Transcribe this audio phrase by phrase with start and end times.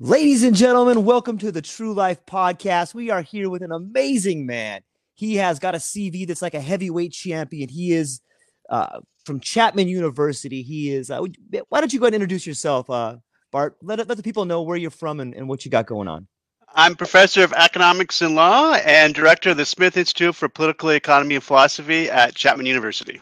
[0.00, 2.94] Ladies and gentlemen, welcome to the True Life Podcast.
[2.94, 4.80] We are here with an amazing man.
[5.14, 7.68] He has got a CV that's like a heavyweight champion.
[7.68, 8.20] He is
[8.68, 10.62] uh, from Chapman University.
[10.62, 11.12] He is.
[11.12, 11.24] Uh,
[11.68, 13.18] why don't you go ahead and introduce yourself, uh,
[13.52, 13.76] Bart?
[13.82, 16.26] Let, let the people know where you're from and, and what you got going on.
[16.74, 21.36] I'm professor of economics and law and director of the Smith Institute for Political Economy
[21.36, 23.20] and Philosophy at Chapman University.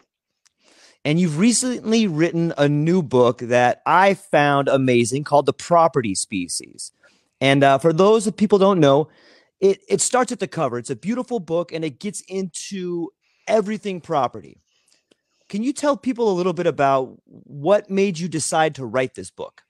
[1.05, 6.91] And you've recently written a new book that I found amazing called The Property Species.
[7.41, 9.09] And uh, for those of people don't know,
[9.59, 10.77] it, it starts at the cover.
[10.77, 13.09] It's a beautiful book and it gets into
[13.47, 14.61] everything property.
[15.49, 19.29] Can you tell people a little bit about what made you decide to write this
[19.29, 19.63] book?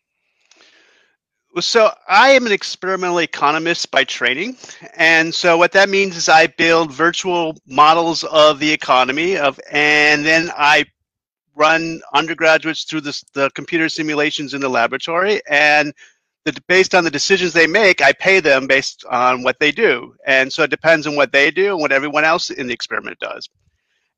[1.60, 4.58] So I am an experimental economist by training,
[4.96, 10.26] and so what that means is I build virtual models of the economy of, and
[10.26, 10.86] then I
[11.56, 15.94] run undergraduates through the computer simulations in the laboratory, and
[16.46, 20.16] the, based on the decisions they make, I pay them based on what they do,
[20.26, 23.20] and so it depends on what they do and what everyone else in the experiment
[23.20, 23.50] does.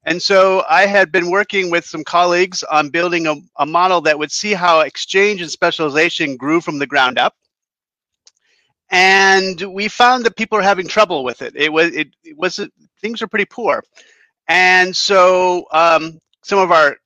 [0.05, 4.19] And so I had been working with some colleagues on building a, a model that
[4.19, 7.33] would see how exchange and specialization grew from the ground up.
[8.91, 11.55] And we found that people are having trouble with it.
[11.55, 12.59] It was it, it was
[13.01, 13.83] things are pretty poor.
[14.47, 16.97] And so um, some of our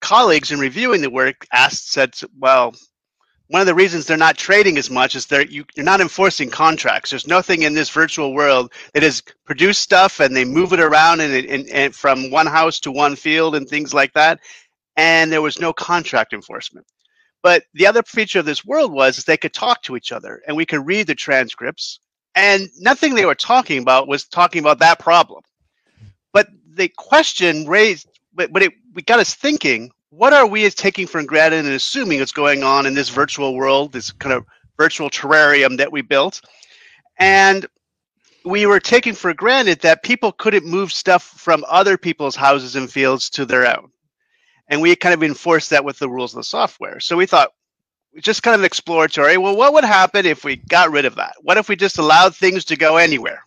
[0.00, 2.74] colleagues in reviewing the work asked said, well,
[3.48, 6.50] one of the reasons they're not trading as much is they're you, you're not enforcing
[6.50, 7.10] contracts.
[7.10, 11.20] There's nothing in this virtual world that is produce stuff and they move it around
[11.20, 14.38] and, and, and from one house to one field and things like that.
[14.96, 16.86] And there was no contract enforcement.
[17.42, 20.42] But the other feature of this world was is they could talk to each other
[20.46, 21.98] and we could read the transcripts.
[22.36, 25.42] And nothing they were talking about was talking about that problem.
[26.32, 31.06] But the question raised, but, but it we got us thinking what are we taking
[31.06, 34.44] for granted and assuming is going on in this virtual world, this kind of
[34.76, 36.40] virtual terrarium that we built?
[37.18, 37.66] And
[38.44, 42.90] we were taking for granted that people couldn't move stuff from other people's houses and
[42.90, 43.90] fields to their own.
[44.68, 47.00] And we kind of enforced that with the rules of the software.
[47.00, 47.52] So we thought,
[48.18, 49.36] just kind of exploratory.
[49.36, 51.34] Well, what would happen if we got rid of that?
[51.42, 53.42] What if we just allowed things to go anywhere?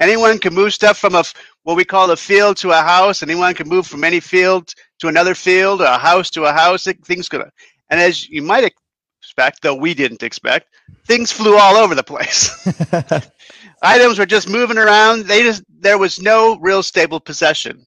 [0.00, 1.24] Anyone can move stuff from a
[1.64, 3.22] what we call a field to a house.
[3.22, 6.88] Anyone can move from any field to another field, or a house to a house.
[7.04, 7.42] Things could,
[7.90, 8.72] and as you might
[9.20, 10.68] expect, though we didn't expect,
[11.06, 12.66] things flew all over the place.
[13.82, 15.26] Items were just moving around.
[15.26, 17.86] They just there was no real stable possession,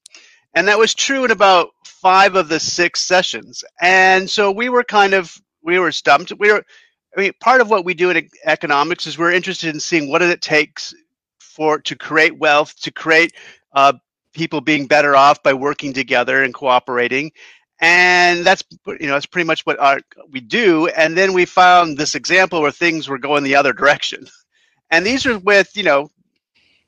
[0.54, 3.64] and that was true in about five of the six sessions.
[3.82, 6.32] And so we were kind of we were stumped.
[6.38, 6.64] We were.
[7.16, 10.24] I mean, part of what we do in economics is we're interested in seeing what
[10.24, 10.96] it takes
[11.54, 13.34] for to create wealth, to create
[13.74, 13.94] uh,
[14.34, 17.32] people being better off by working together and cooperating.
[17.80, 20.00] And that's you know that's pretty much what our,
[20.32, 20.88] we do.
[20.88, 24.28] And then we found this example where things were going the other direction.
[24.90, 26.10] And these are with you know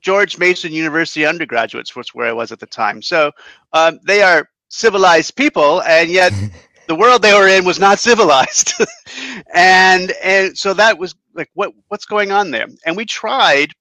[0.01, 3.01] George Mason University undergraduates, which where I was at the time.
[3.01, 3.31] So
[3.73, 6.31] um, they are civilized people, and yet
[6.87, 8.73] the world they were in was not civilized,
[9.53, 13.73] and and so that was like what what's going on there, and we tried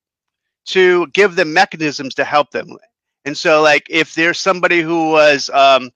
[0.66, 2.76] to give them mechanisms to help them,
[3.24, 5.90] and so like if there's somebody who was um,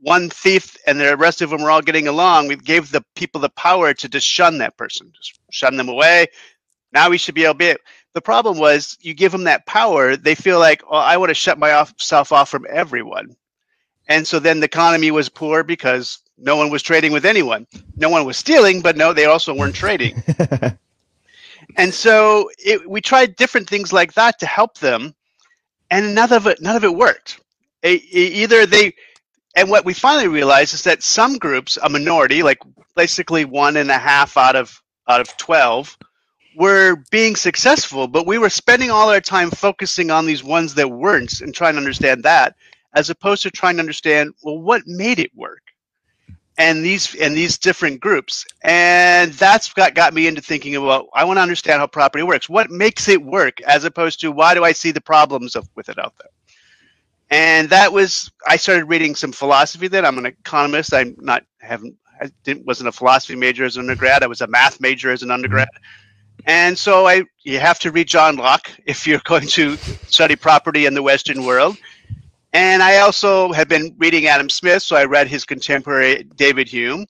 [0.00, 3.40] one thief and the rest of them were all getting along, we gave the people
[3.40, 6.26] the power to just shun that person, just shun them away.
[6.92, 7.78] Now we should be able to.
[8.14, 11.34] The problem was you give them that power, they feel like, oh, I want to
[11.34, 13.36] shut myself off from everyone.
[14.08, 17.66] And so then the economy was poor because no one was trading with anyone.
[17.96, 20.22] No one was stealing, but no, they also weren't trading.
[21.78, 25.14] and so it, we tried different things like that to help them,
[25.90, 27.40] and none of it none of it worked.
[27.82, 28.94] It, it, either they,
[29.56, 32.58] and what we finally realized is that some groups, a minority, like
[32.96, 35.98] basically one and a half out of out of twelve,
[36.56, 40.90] were being successful, but we were spending all our time focusing on these ones that
[40.90, 42.56] weren't and trying to understand that,
[42.94, 45.62] as opposed to trying to understand well what made it work
[46.58, 48.44] and these and these different groups.
[48.62, 52.48] And that's got, got me into thinking about i want to understand how property works.
[52.48, 55.88] What makes it work as opposed to why do i see the problems of, with
[55.88, 56.30] it out there?
[57.30, 60.04] And that was i started reading some philosophy then.
[60.04, 60.92] I'm an economist.
[60.92, 64.22] I'm not haven't i didn't wasn't a philosophy major as an undergrad.
[64.22, 65.68] I was a math major as an undergrad.
[66.46, 70.86] And so i you have to read john locke if you're going to study property
[70.86, 71.78] in the western world
[72.58, 77.06] and I also have been reading Adam Smith, so I read his contemporary David Hume.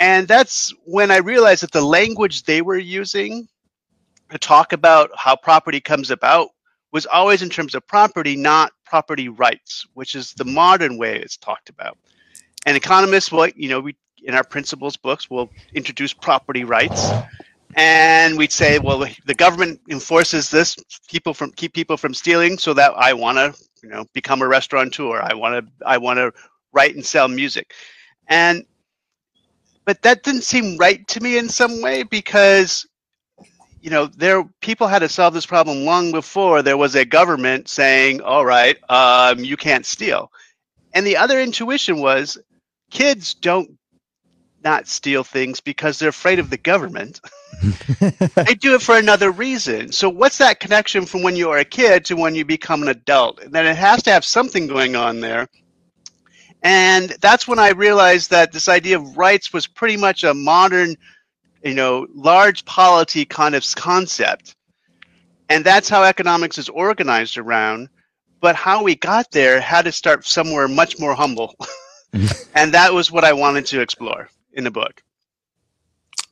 [0.00, 3.46] And that's when I realized that the language they were using
[4.30, 6.48] to talk about how property comes about
[6.90, 11.36] was always in terms of property, not property rights, which is the modern way it's
[11.36, 11.96] talked about.
[12.66, 13.94] And economists will, you know, we
[14.24, 17.12] in our principles books will introduce property rights,
[17.76, 20.76] and we'd say, well, the government enforces this
[21.08, 24.48] people from keep people from stealing, so that I want to you know become a
[24.48, 25.20] restaurateur.
[25.22, 26.32] I want to i want to
[26.72, 27.72] write and sell music.
[28.28, 28.64] And
[29.84, 32.86] but that didn't seem right to me in some way because
[33.80, 37.68] you know there people had to solve this problem long before there was a government
[37.68, 40.32] saying all right um, you can't steal.
[40.94, 42.38] And the other intuition was
[42.90, 43.70] kids don't
[44.64, 47.20] not steal things because they're afraid of the government.
[48.00, 49.92] they do it for another reason.
[49.92, 52.88] So what's that connection from when you are a kid to when you become an
[52.88, 53.40] adult?
[53.42, 55.48] And then it has to have something going on there.
[56.62, 60.96] And that's when I realized that this idea of rights was pretty much a modern,
[61.62, 64.56] you know, large polity kind of concept.
[65.50, 67.90] And that's how economics is organized around.
[68.40, 71.54] But how we got there had to start somewhere much more humble.
[72.54, 75.02] and that was what I wanted to explore in the book.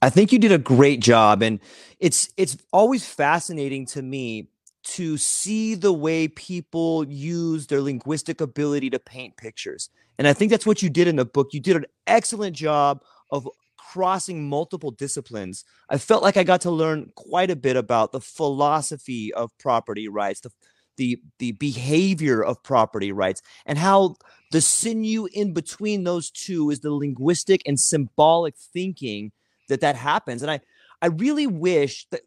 [0.01, 1.61] I think you did a great job and
[2.01, 4.49] it's it's always fascinating to me
[4.85, 9.91] to see the way people use their linguistic ability to paint pictures.
[10.19, 11.51] And I think that's what you did in the book.
[11.53, 15.65] You did an excellent job of crossing multiple disciplines.
[15.89, 20.09] I felt like I got to learn quite a bit about the philosophy of property
[20.09, 20.51] rights, the
[20.97, 24.17] the the behavior of property rights and how
[24.53, 29.33] the sinew in between those two is the linguistic and symbolic thinking
[29.69, 30.43] that that happens.
[30.43, 30.61] And I,
[31.01, 32.21] I really wish that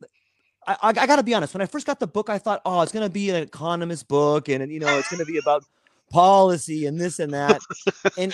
[0.67, 1.53] I, I, I got to be honest.
[1.53, 4.49] When I first got the book, I thought, oh, it's to be an economist book,
[4.49, 5.63] and, and you know, it's to be about
[6.09, 7.61] policy and this and that.
[8.17, 8.33] and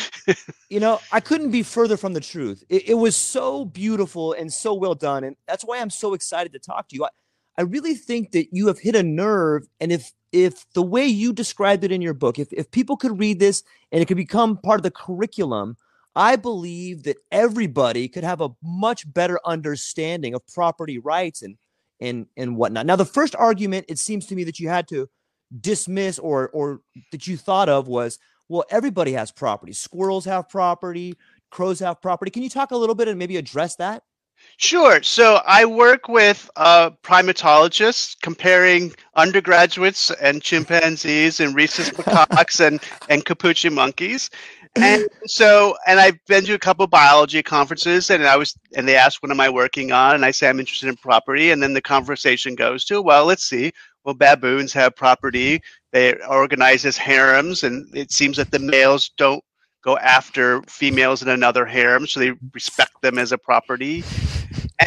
[0.69, 2.63] you know, I couldn't be further from the truth.
[2.69, 6.53] It, it, was so beautiful and so well done, and that's why I'm so excited
[6.53, 7.05] to talk to you.
[7.05, 7.09] I,
[7.57, 11.33] I really think that you have hit a nerve, and if if the way you
[11.33, 14.57] described it in your book, if, if people could read this and it could become
[14.57, 15.75] part of the curriculum,
[16.15, 21.57] I believe that everybody could have a much better understanding of property rights and
[21.99, 22.85] and and whatnot.
[22.85, 25.09] Now, the first argument it seems to me that you had to
[25.59, 28.17] dismiss or or that you thought of was,
[28.49, 29.73] well, everybody has property.
[29.73, 31.15] Squirrels have property,
[31.49, 32.31] crows have property.
[32.31, 34.03] Can you talk a little bit and maybe address that?
[34.57, 35.01] Sure.
[35.01, 42.79] So I work with uh, primatologists comparing undergraduates and chimpanzees and rhesus macaques and,
[43.09, 44.29] and capuchin monkeys.
[44.77, 48.87] And so, and I've been to a couple of biology conferences, and I was, and
[48.87, 51.61] they asked, "What am I working on?" And I say, "I'm interested in property." And
[51.61, 53.73] then the conversation goes to, "Well, let's see.
[54.05, 55.61] Well, baboons have property.
[55.91, 59.43] They organize as harems, and it seems that the males don't
[59.83, 64.03] go after females in another harem, so they respect them as a property.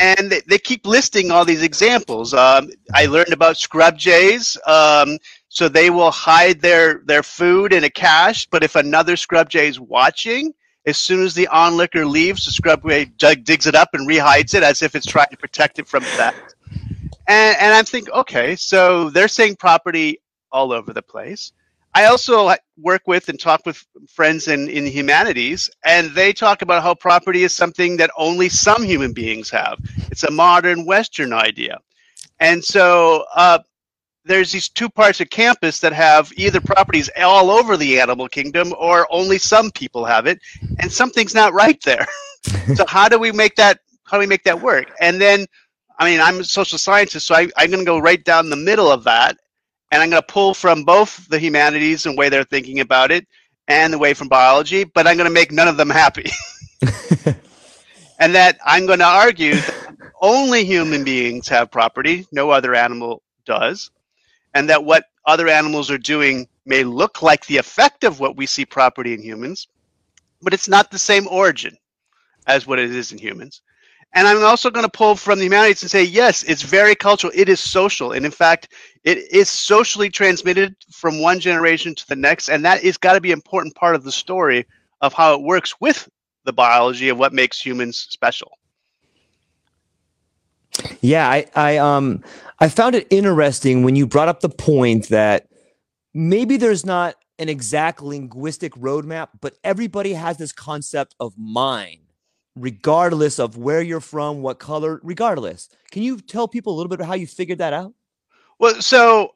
[0.00, 2.34] And they, keep listing all these examples.
[2.34, 4.58] Um, I learned about scrub jays.
[4.66, 9.48] Um, so they will hide their, their food in a cache, but if another scrub
[9.48, 10.52] jay is watching,
[10.86, 12.82] as soon as the onlooker leaves, the scrub
[13.16, 16.02] jay digs it up and rehides it as if it's trying to protect it from
[16.02, 16.56] theft.
[17.28, 20.20] And, and I'm thinking, okay, so they're saying property
[20.50, 21.52] all over the place.
[21.94, 26.82] I also work with and talk with friends in, in humanities, and they talk about
[26.82, 29.78] how property is something that only some human beings have.
[30.10, 31.78] It's a modern Western idea.
[32.40, 33.60] And so uh,
[34.24, 38.74] there's these two parts of campus that have either properties all over the animal kingdom
[38.76, 40.40] or only some people have it,
[40.80, 42.06] and something's not right there.
[42.74, 44.92] so how do we make that how do we make that work?
[45.00, 45.46] And then
[45.98, 48.56] I mean, I'm a social scientist, so I, I'm going to go right down the
[48.56, 49.38] middle of that
[49.94, 53.28] and I'm going to pull from both the humanities and way they're thinking about it
[53.68, 56.32] and the way from biology, but I'm going to make none of them happy.
[58.18, 59.76] and that I'm going to argue that
[60.20, 63.92] only human beings have property, no other animal does,
[64.52, 68.46] and that what other animals are doing may look like the effect of what we
[68.46, 69.68] see property in humans,
[70.42, 71.76] but it's not the same origin
[72.48, 73.62] as what it is in humans.
[74.14, 77.32] And I'm also going to pull from the humanities and say, yes, it's very cultural.
[77.34, 78.12] It is social.
[78.12, 78.68] And in fact,
[79.02, 82.48] it is socially transmitted from one generation to the next.
[82.48, 84.66] And that is got to be an important part of the story
[85.00, 86.08] of how it works with
[86.44, 88.52] the biology of what makes humans special.
[91.00, 92.22] Yeah, I, I um
[92.58, 95.48] I found it interesting when you brought up the point that
[96.12, 102.03] maybe there's not an exact linguistic roadmap, but everybody has this concept of mind
[102.56, 105.68] regardless of where you're from, what color, regardless.
[105.90, 107.94] Can you tell people a little bit how you figured that out?
[108.58, 109.34] Well, so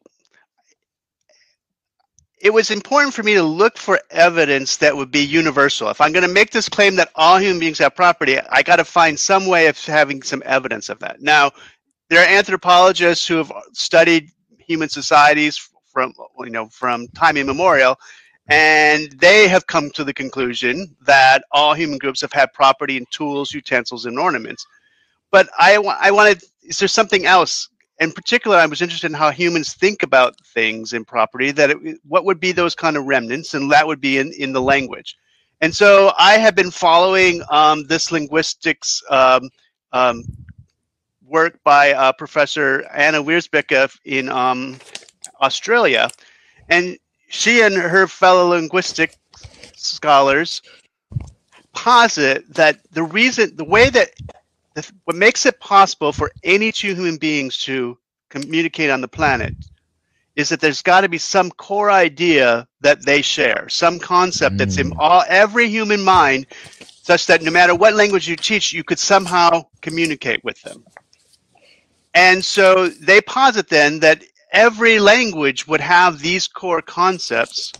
[2.40, 5.90] it was important for me to look for evidence that would be universal.
[5.90, 8.76] If I'm going to make this claim that all human beings have property, I got
[8.76, 11.20] to find some way of having some evidence of that.
[11.20, 11.50] Now,
[12.10, 17.98] there are anthropologists who have studied human societies from you know from time immemorial
[18.48, 23.06] and they have come to the conclusion that all human groups have had property in
[23.10, 24.66] tools, utensils, and ornaments.
[25.30, 27.68] But I, I wanted, is there something else?
[28.00, 31.98] In particular, I was interested in how humans think about things in property, that it,
[32.06, 35.16] what would be those kind of remnants, and that would be in, in the language.
[35.60, 39.50] And so I have been following um, this linguistics um,
[39.92, 40.24] um,
[41.26, 44.78] work by uh, Professor Anna Wierzbicka in um,
[45.42, 46.08] Australia.
[46.68, 46.96] And
[47.28, 49.14] she and her fellow linguistic
[49.76, 50.62] scholars
[51.72, 54.10] posit that the reason, the way that,
[54.74, 57.96] the, what makes it possible for any two human beings to
[58.30, 59.54] communicate on the planet
[60.36, 64.58] is that there's got to be some core idea that they share, some concept mm.
[64.58, 65.00] that's in hmm.
[65.00, 66.46] all every human mind,
[67.02, 70.84] such that no matter what language you teach, you could somehow communicate with them.
[72.14, 77.72] And so they posit then that every language would have these core concepts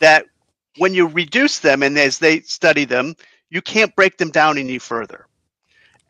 [0.00, 0.26] that
[0.78, 3.14] when you reduce them and as they study them,
[3.50, 5.26] you can't break them down any further.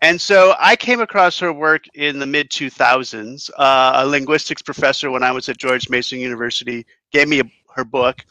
[0.03, 3.51] And so I came across her work in the mid 2000s.
[3.57, 7.45] Uh, a linguistics professor, when I was at George Mason University, gave me a,
[7.75, 8.25] her book.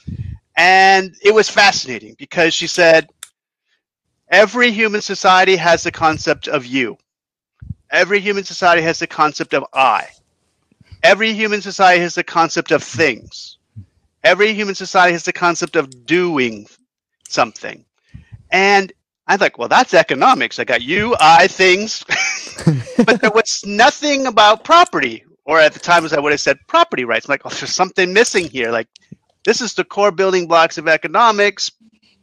[0.58, 3.10] And it was fascinating because she said,
[4.30, 6.98] every human society has the concept of you,
[7.92, 10.08] every human society has the concept of I.
[11.04, 13.58] Every human society has the concept of things.
[14.24, 16.68] Every human society has the concept of doing
[17.28, 17.86] something.
[18.52, 18.92] And
[19.28, 20.60] I'm like, well, that's economics.
[20.60, 22.04] I got you, I, things.
[23.06, 25.24] but there was nothing about property.
[25.46, 27.28] Or at the time, as I would have said, property rights.
[27.28, 28.72] I'm like, oh, there's something missing here.
[28.72, 28.88] Like,
[29.46, 31.72] this is the core building blocks of economics,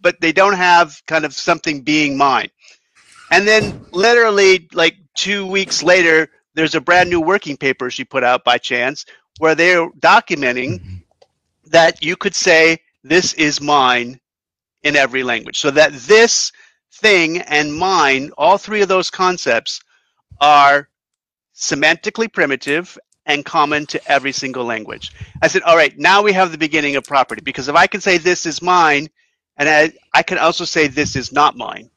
[0.00, 2.50] but they don't have kind of something being mine.
[3.30, 8.24] And then literally, like two weeks later, there's a brand new working paper she put
[8.24, 9.04] out by chance
[9.38, 10.96] where they're documenting mm-hmm.
[11.66, 14.18] that you could say this is mine
[14.82, 15.58] in every language.
[15.58, 16.50] So that this
[16.92, 19.80] thing and mine all three of those concepts
[20.40, 20.88] are
[21.54, 25.12] semantically primitive and common to every single language.
[25.42, 28.00] I said all right now we have the beginning of property because if i can
[28.00, 29.08] say this is mine
[29.58, 31.90] and I, I can also say this is not mine.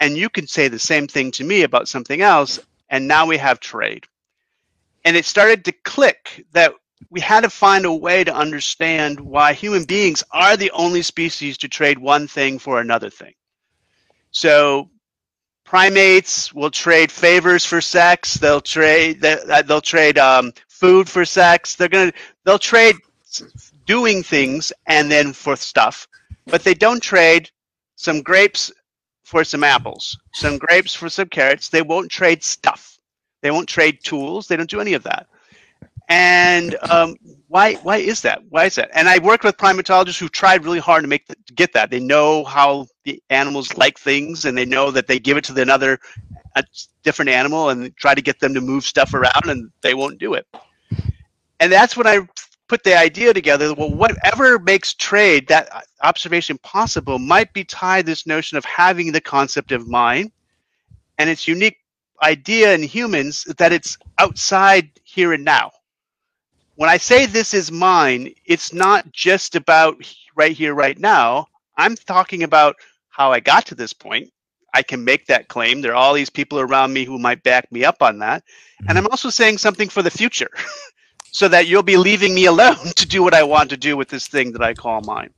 [0.00, 2.58] And you can say the same thing to me about something else
[2.94, 4.04] and now we have trade.
[5.04, 6.74] And it started to click that
[7.10, 11.58] we had to find a way to understand why human beings are the only species
[11.58, 13.34] to trade one thing for another thing.
[14.30, 14.90] So
[15.64, 18.34] primates will trade favors for sex.
[18.34, 21.74] They'll trade they'll trade um, food for sex.
[21.74, 22.12] They're gonna
[22.44, 22.94] they'll trade
[23.86, 26.06] doing things and then for stuff,
[26.46, 27.50] but they don't trade
[27.96, 28.70] some grapes
[29.24, 31.68] for some apples, some grapes for some carrots.
[31.68, 32.98] They won't trade stuff.
[33.42, 34.46] They won't trade tools.
[34.46, 35.26] They don't do any of that.
[36.08, 37.16] And um,
[37.48, 37.74] why?
[37.76, 38.42] Why is that?
[38.50, 38.90] Why is that?
[38.92, 41.90] And I worked with primatologists who tried really hard to make the, to get that.
[41.90, 45.60] They know how the animals like things, and they know that they give it to
[45.60, 45.98] another
[46.56, 46.64] a
[47.02, 50.34] different animal and try to get them to move stuff around, and they won't do
[50.34, 50.46] it.
[51.58, 52.20] And that's when I
[52.68, 55.68] put the idea together well whatever makes trade that
[56.02, 60.30] observation possible might be tied this notion of having the concept of mind.
[61.18, 61.78] And its unique
[62.22, 65.70] idea in humans that it's outside here and now.
[66.76, 69.96] When i say this is mine it's not just about
[70.36, 71.46] right here right now.
[71.76, 72.76] I'm talking about
[73.10, 74.30] how i got to this point.
[74.76, 75.80] I can make that claim.
[75.80, 78.42] There are all these people around me who might back me up on that.
[78.80, 78.98] And mm-hmm.
[78.98, 80.50] i'm also saying something for the future
[81.34, 84.08] so that you'll be leaving me alone to do what I want to do with
[84.08, 85.30] this thing that I call mine.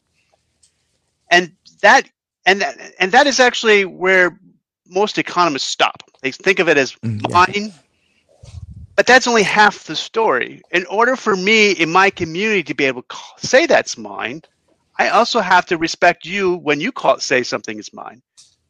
[1.30, 2.08] And that
[2.44, 4.38] and that, and that is actually where
[4.86, 6.02] most economists stop.
[6.20, 7.72] They think of it as mm, mine,
[8.94, 10.60] but that's only half the story.
[10.70, 14.42] In order for me in my community to be able to call, say that's mine,
[14.98, 18.20] I also have to respect you when you call say something is mine.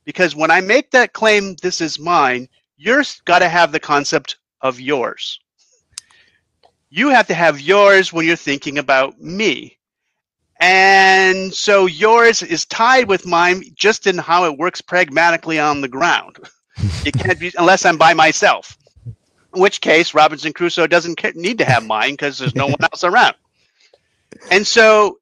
[0.05, 4.37] Because when I make that claim, this is mine, you're got to have the concept
[4.61, 5.41] of yours
[6.97, 9.77] you have to have yours when you're thinking about me.
[10.59, 15.89] And so yours is tied with mine just in how it works pragmatically on the
[15.89, 16.39] ground.
[17.05, 18.79] it can't be unless I'm by myself.
[19.05, 23.05] In which case, Robinson Crusoe doesn't need to have mine because there's no one else
[23.05, 23.37] around.
[24.51, 25.19] And so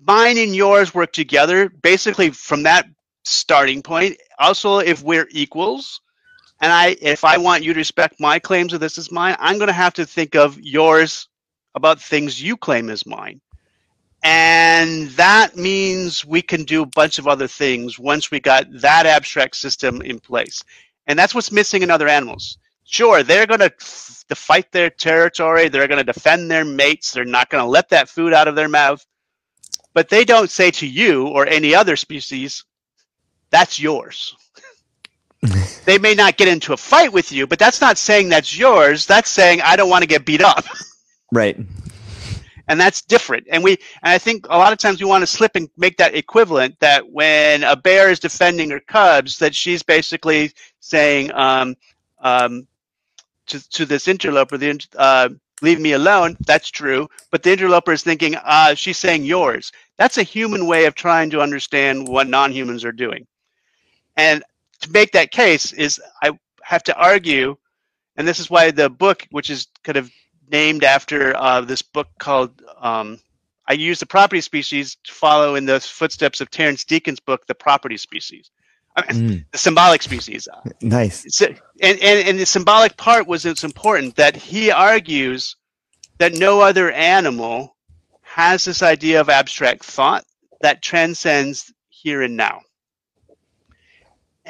[0.00, 2.86] mine and yours work together basically from that
[3.24, 4.16] starting point.
[4.38, 6.00] Also, if we're equals,
[6.60, 9.56] and I, if I want you to respect my claims of this is mine, I'm
[9.56, 11.28] going to have to think of yours
[11.74, 13.40] about things you claim as mine.
[14.22, 19.06] And that means we can do a bunch of other things once we got that
[19.06, 20.62] abstract system in place.
[21.06, 22.58] And that's what's missing in other animals.
[22.84, 25.68] Sure, they're going to, to fight their territory.
[25.68, 27.12] They're going to defend their mates.
[27.12, 29.04] They're not going to let that food out of their mouth.
[29.94, 32.64] But they don't say to you or any other species,
[33.50, 34.36] that's yours
[35.84, 39.06] they may not get into a fight with you, but that's not saying that's yours.
[39.06, 40.64] That's saying I don't want to get beat up.
[41.32, 41.56] Right.
[42.66, 43.46] And that's different.
[43.52, 45.96] And we and I think a lot of times we want to slip and make
[45.98, 51.76] that equivalent that when a bear is defending her cubs, that she's basically saying um,
[52.18, 52.66] um,
[53.46, 55.28] to, to this interloper, the uh,
[55.62, 56.36] leave me alone.
[56.46, 57.08] That's true.
[57.30, 59.72] But the interloper is thinking, uh, she's saying yours.
[59.96, 63.26] That's a human way of trying to understand what non humans are doing.
[64.16, 64.42] And
[64.80, 67.56] to make that case is I have to argue,
[68.16, 70.10] and this is why the book, which is kind of
[70.50, 73.20] named after uh, this book called um,
[73.70, 77.54] I use the property species to follow in the footsteps of Terence Deacon's book, The
[77.54, 78.50] Property Species,
[78.96, 79.44] I mean, mm.
[79.52, 80.48] the symbolic species.
[80.82, 81.24] Nice.
[81.28, 85.54] So, and, and, and the symbolic part was it's important that he argues
[86.18, 87.76] that no other animal
[88.22, 90.24] has this idea of abstract thought
[90.62, 92.62] that transcends here and now.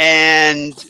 [0.00, 0.82] And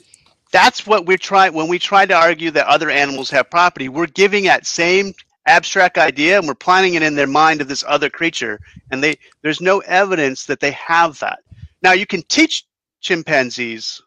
[0.53, 4.07] that's what we're trying when we try to argue that other animals have property, we're
[4.07, 5.12] giving that same
[5.46, 8.61] abstract idea and we're planting it in their mind of this other creature.
[8.92, 11.40] And they there's no evidence that they have that.
[11.83, 12.64] Now you can teach
[13.01, 14.01] chimpanzees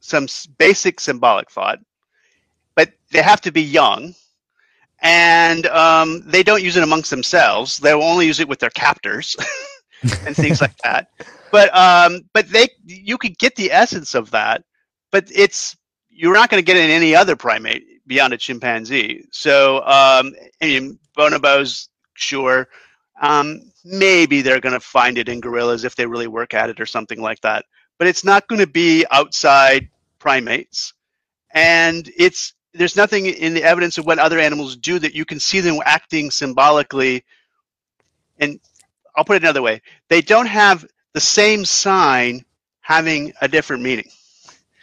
[0.00, 1.80] some basic symbolic thought,
[2.74, 4.14] but they have to be young
[5.00, 7.76] and um, they don't use it amongst themselves.
[7.76, 9.36] They'll only use it with their captors
[10.24, 11.08] and things like that
[11.50, 14.64] but um, but they you could get the essence of that,
[15.12, 15.76] but it's
[16.10, 19.24] you're not going to get it in any other primate beyond a chimpanzee.
[19.32, 22.68] So um, I mean, bonobos, sure.
[23.20, 26.80] Um, maybe they're going to find it in gorillas if they really work at it
[26.80, 27.64] or something like that.
[27.98, 30.92] But it's not going to be outside primates,
[31.52, 35.40] and it's there's nothing in the evidence of what other animals do that you can
[35.40, 37.24] see them acting symbolically.
[38.38, 38.60] And
[39.16, 39.80] I'll put it another way:
[40.10, 40.84] they don't have
[41.16, 42.44] the same sign
[42.82, 44.10] having a different meaning.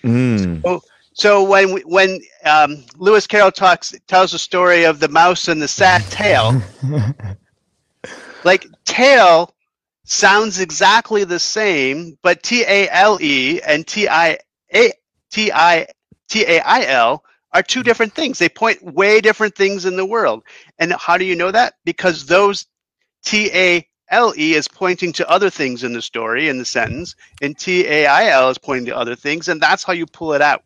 [0.04, 0.63] Mm.
[0.63, 0.82] So,
[1.13, 5.67] so when when um, Lewis Carroll talks tells the story of the mouse and the
[5.67, 6.60] sad tail,
[8.43, 9.54] like tail
[10.06, 14.39] sounds exactly the same, but T A L E and T I
[14.74, 14.91] A
[15.30, 15.86] T I
[16.30, 18.39] T A I L are two different things.
[18.39, 20.41] They point way different things in the world.
[20.80, 21.76] And how do you know that?
[21.86, 22.65] Because those
[23.24, 27.58] T A LE is pointing to other things in the story, in the sentence, and
[27.58, 30.63] TAIL is pointing to other things, and that's how you pull it out.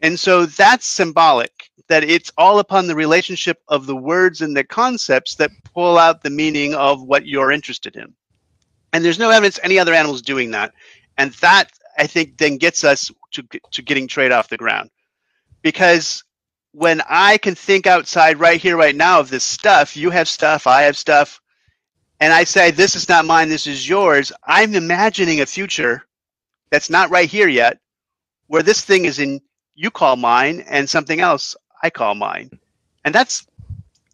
[0.00, 4.64] And so that's symbolic, that it's all upon the relationship of the words and the
[4.64, 8.14] concepts that pull out the meaning of what you're interested in.
[8.92, 10.72] And there's no evidence any other animals doing that.
[11.16, 14.90] And that, I think, then gets us to, to getting trade off the ground.
[15.62, 16.22] Because
[16.72, 20.66] when I can think outside right here, right now of this stuff, you have stuff,
[20.66, 21.40] I have stuff,
[22.20, 26.04] and I say, this is not mine, this is yours, I'm imagining a future
[26.70, 27.78] that's not right here yet,
[28.46, 29.40] where this thing is in
[29.74, 32.58] you call mine and something else I call mine.
[33.04, 33.46] And that's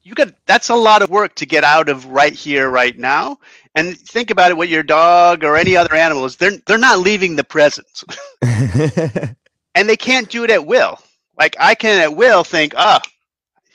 [0.02, 3.38] you got that's a lot of work to get out of right here, right now.
[3.74, 6.36] And think about it with your dog or any other animals.
[6.36, 8.02] They're they're not leaving the present.
[8.42, 10.98] and they can't do it at will.
[11.38, 13.00] Like I can at will think, ah,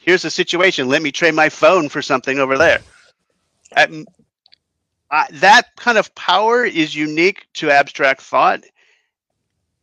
[0.02, 0.90] here's a situation.
[0.90, 2.82] Let me trade my phone for something over there.
[3.72, 3.92] At,
[5.16, 8.66] uh, that kind of power is unique to abstract thought.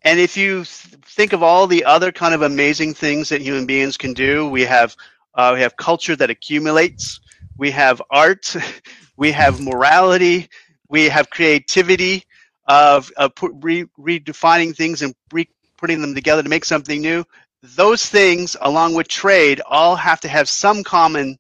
[0.03, 0.67] And if you th-
[1.07, 4.63] think of all the other kind of amazing things that human beings can do, we
[4.63, 4.95] have
[5.35, 7.19] uh, we have culture that accumulates,
[7.57, 8.55] we have art,
[9.17, 10.51] we have morality,
[10.91, 12.25] we have creativity
[12.67, 17.25] of, of re- redefining things and re- putting them together to make something new.
[17.63, 21.39] Those things, along with trade, all have to have some common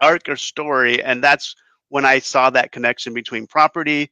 [0.00, 1.56] arc or story, and that's
[1.88, 4.10] when I saw that connection between property,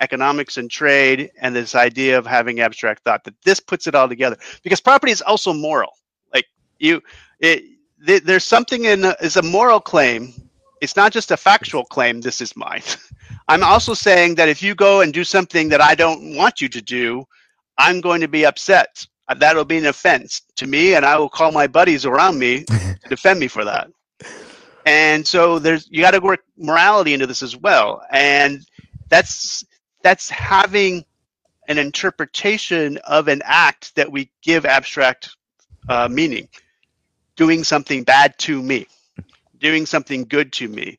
[0.00, 3.24] economics, and trade, and this idea of having abstract thought.
[3.24, 5.92] That this puts it all together because property is also moral.
[6.32, 6.46] Like
[6.78, 7.02] you,
[7.40, 7.64] it,
[8.06, 10.32] th- there's something in a, is a moral claim.
[10.80, 12.20] It's not just a factual claim.
[12.20, 12.82] This is mine.
[13.48, 16.68] I'm also saying that if you go and do something that I don't want you
[16.68, 17.24] to do,
[17.78, 19.06] I'm going to be upset.
[19.36, 23.08] That'll be an offense to me, and I will call my buddies around me to
[23.08, 23.88] defend me for that
[24.86, 28.02] and so there's you got to work morality into this as well.
[28.10, 28.66] And
[29.08, 29.64] that's
[30.02, 31.04] that's having
[31.68, 35.36] an interpretation of an act that we give abstract
[35.88, 36.48] uh, meaning.
[37.36, 38.86] Doing something bad to me.
[39.58, 40.98] Doing something good to me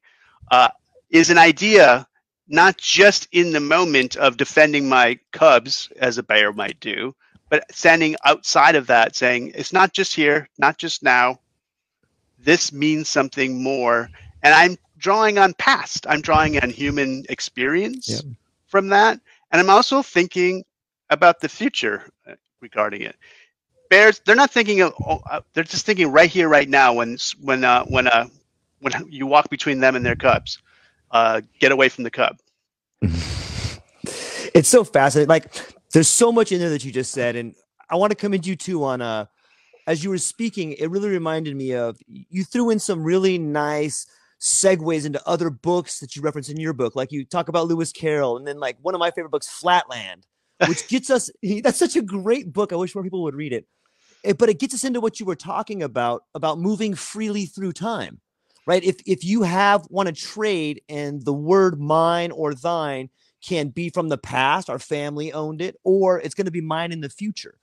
[0.51, 0.69] uh,
[1.09, 2.07] is an idea
[2.47, 7.15] not just in the moment of defending my cubs as a bear might do
[7.49, 11.39] but standing outside of that saying it's not just here not just now
[12.43, 14.09] this means something more.
[14.43, 18.21] And I'm drawing on past, I'm drawing on human experience yep.
[18.67, 19.19] from that.
[19.51, 20.63] And I'm also thinking
[21.09, 23.15] about the future uh, regarding it.
[23.89, 27.17] Bears, they're not thinking of, oh, uh, they're just thinking right here, right now when,
[27.41, 28.27] when, uh, when, uh,
[28.79, 30.59] when you walk between them and their cubs,
[31.11, 32.37] uh, get away from the cub.
[33.01, 35.29] it's so fascinating.
[35.29, 35.53] Like
[35.91, 37.35] there's so much in there that you just said.
[37.35, 37.55] And
[37.89, 39.25] I want to come commend you too on, uh,
[39.87, 44.07] as you were speaking, it really reminded me of you threw in some really nice
[44.39, 46.95] segues into other books that you reference in your book.
[46.95, 50.25] Like you talk about Lewis Carroll, and then like one of my favorite books, Flatland,
[50.67, 51.29] which gets us.
[51.63, 52.71] That's such a great book.
[52.71, 53.65] I wish more people would read it.
[54.23, 54.37] it.
[54.37, 58.21] But it gets us into what you were talking about about moving freely through time,
[58.65, 58.83] right?
[58.83, 63.09] If if you have want to trade and the word mine or thine
[63.41, 66.93] can be from the past, our family owned it, or it's going to be mine
[66.93, 67.59] in the future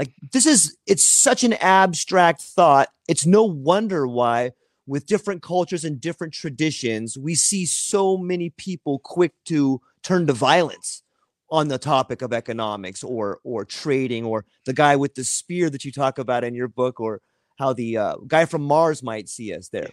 [0.00, 2.88] like this is it's such an abstract thought.
[3.06, 4.52] It's no wonder why
[4.86, 10.32] with different cultures and different traditions, we see so many people quick to turn to
[10.32, 11.02] violence
[11.50, 15.84] on the topic of economics or or trading or the guy with the spear that
[15.84, 17.20] you talk about in your book or
[17.58, 19.90] how the uh, guy from Mars might see us there.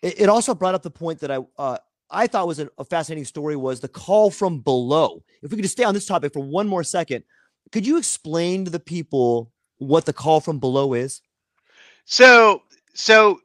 [0.00, 1.76] It, it, also brought up the point that I uh,
[2.10, 5.22] I thought was a, a fascinating story was the call from below.
[5.42, 7.22] If we could just stay on this topic for one more second,
[7.72, 11.20] could you explain to the people what the call from below is?
[12.04, 12.62] So,
[12.94, 13.40] so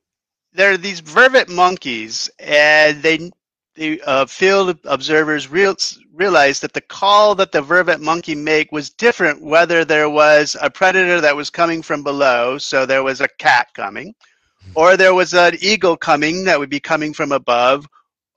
[0.53, 3.31] there are these vervet monkeys, and they
[3.75, 5.75] the uh, field observers real,
[6.13, 10.69] realized that the call that the vervet monkey make was different whether there was a
[10.69, 14.13] predator that was coming from below, so there was a cat coming,
[14.75, 17.87] or there was an eagle coming that would be coming from above,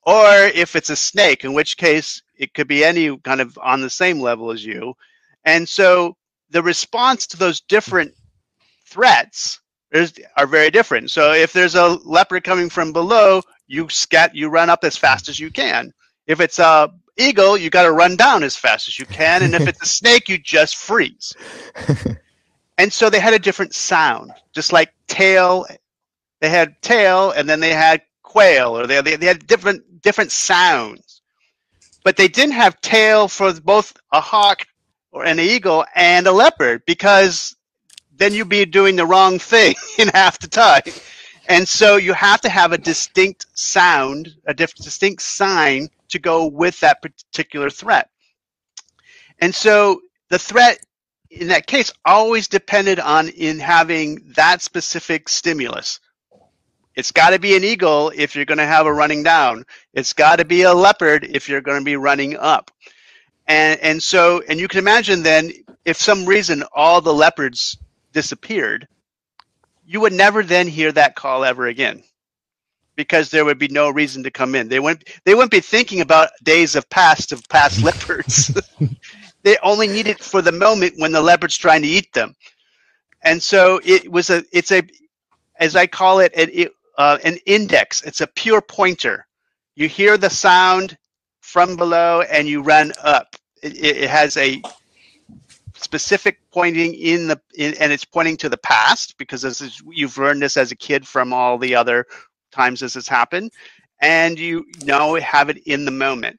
[0.02, 3.80] or if it's a snake, in which case it could be any kind of on
[3.80, 4.94] the same level as you.
[5.44, 6.16] And so
[6.50, 8.14] the response to those different
[8.86, 9.60] threats
[9.92, 11.10] is, are very different.
[11.10, 15.28] So if there's a leopard coming from below, you scat, you run up as fast
[15.28, 15.92] as you can.
[16.26, 19.54] If it's a eagle, you got to run down as fast as you can, and
[19.54, 21.32] if it's a snake, you just freeze.
[22.78, 25.66] and so they had a different sound, just like tail.
[26.40, 30.32] They had tail, and then they had quail, or they, they, they had different different
[30.32, 31.22] sounds.
[32.04, 34.66] But they didn't have tail for both a hawk
[35.14, 37.56] or an eagle and a leopard because
[38.16, 40.82] then you'd be doing the wrong thing in half the time.
[41.48, 46.80] And so you have to have a distinct sound, a distinct sign to go with
[46.80, 48.10] that particular threat.
[49.40, 50.00] And so
[50.30, 50.78] the threat
[51.30, 56.00] in that case always depended on in having that specific stimulus.
[56.94, 59.64] It's got to be an eagle if you're going to have a running down.
[59.92, 62.70] It's got to be a leopard if you're going to be running up.
[63.46, 65.52] And and so and you can imagine then
[65.84, 67.78] if some reason all the leopards
[68.12, 68.88] disappeared,
[69.86, 72.02] you would never then hear that call ever again.
[72.96, 74.68] Because there would be no reason to come in.
[74.68, 78.52] They wouldn't they wouldn't be thinking about days of past of past leopards.
[79.44, 82.34] they only need it for the moment when the leopard's trying to eat them.
[83.22, 84.82] And so it was a it's a
[85.58, 86.34] as I call it,
[86.98, 88.02] uh, an index.
[88.02, 89.26] It's a pure pointer.
[89.76, 90.96] You hear the sound
[91.40, 93.33] from below and you run up.
[93.64, 94.62] It, it has a
[95.76, 100.18] specific pointing in the in, and it's pointing to the past because this is, you've
[100.18, 102.06] learned this as a kid from all the other
[102.52, 103.50] times this has happened
[104.00, 106.38] and you know have it in the moment.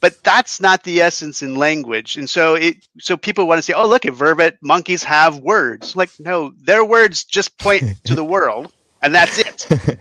[0.00, 3.74] But that's not the essence in language and so it so people want to say
[3.74, 5.94] oh look at vervet monkeys have words.
[5.94, 9.98] Like no their words just point to the world and that's it.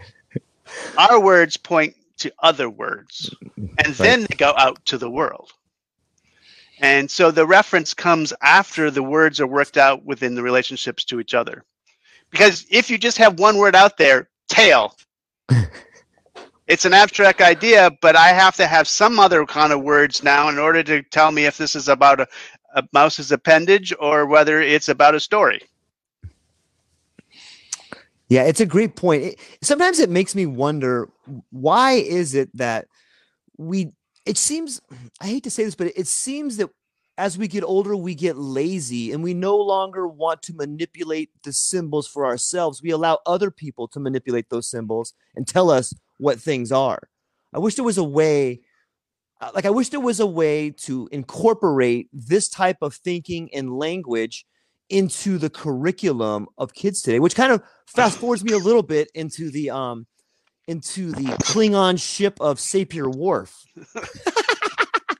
[0.97, 3.97] Our words point to other words and right.
[3.97, 5.51] then they go out to the world
[6.79, 11.19] and so the reference comes after the words are worked out within the relationships to
[11.19, 11.63] each other
[12.29, 14.95] because if you just have one word out there tail
[16.69, 20.47] it's an abstract idea, but I have to have some other kind of words now
[20.49, 22.27] in order to tell me if this is about a,
[22.75, 25.61] a mouse's appendage or whether it's about a story.
[28.29, 29.23] Yeah, it's a great point.
[29.23, 31.09] It, sometimes it makes me wonder
[31.49, 32.87] why is it that
[33.57, 33.91] we
[34.29, 34.79] it seems
[35.19, 36.69] I hate to say this, but it seems that
[37.17, 41.51] as we get older, we get lazy and we no longer want to manipulate the
[41.51, 42.81] symbols for ourselves.
[42.81, 47.09] We allow other people to manipulate those symbols and tell us what things are.
[47.53, 48.61] I wish there was a way,
[49.41, 53.77] uh, like, I wish there was a way to incorporate this type of thinking and
[53.77, 54.45] language
[54.89, 59.09] into the curriculum of kids today, which kind of fast forwards me a little bit
[59.15, 60.05] into the, um,
[60.69, 63.65] into the Klingon ship of Sapir Whorf.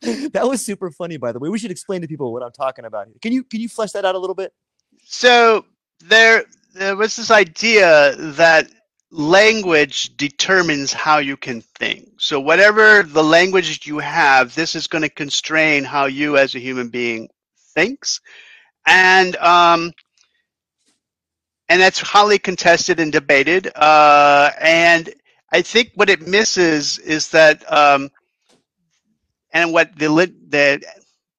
[0.31, 1.49] that was super funny, by the way.
[1.49, 3.07] We should explain to people what I'm talking about.
[3.21, 4.53] Can you can you flesh that out a little bit?
[5.05, 5.65] So
[6.01, 8.69] there there was this idea that
[9.09, 12.09] language determines how you can think.
[12.19, 16.59] So whatever the language you have, this is going to constrain how you as a
[16.59, 17.27] human being
[17.73, 18.21] thinks.
[18.85, 19.93] And um,
[21.69, 23.71] and that's highly contested and debated.
[23.75, 25.09] Uh, and
[25.53, 28.12] I think what it misses is that, um,
[29.53, 30.07] and what the
[30.49, 30.83] the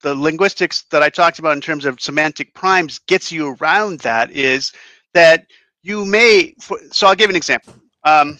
[0.02, 4.30] the linguistics that I talked about in terms of semantic primes gets you around that
[4.30, 4.72] is
[5.14, 5.46] that
[5.82, 6.54] you may,
[6.90, 7.74] so I'll give an example.
[8.04, 8.38] Um,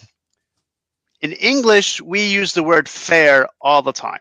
[1.21, 4.19] in English, we use the word fair all the time.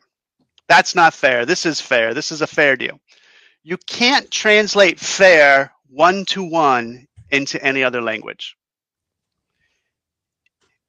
[0.69, 1.47] That's not fair.
[1.47, 2.15] This is fair.
[2.15, 3.01] This is a fair deal.
[3.63, 8.57] You can't translate fair one to one into any other language.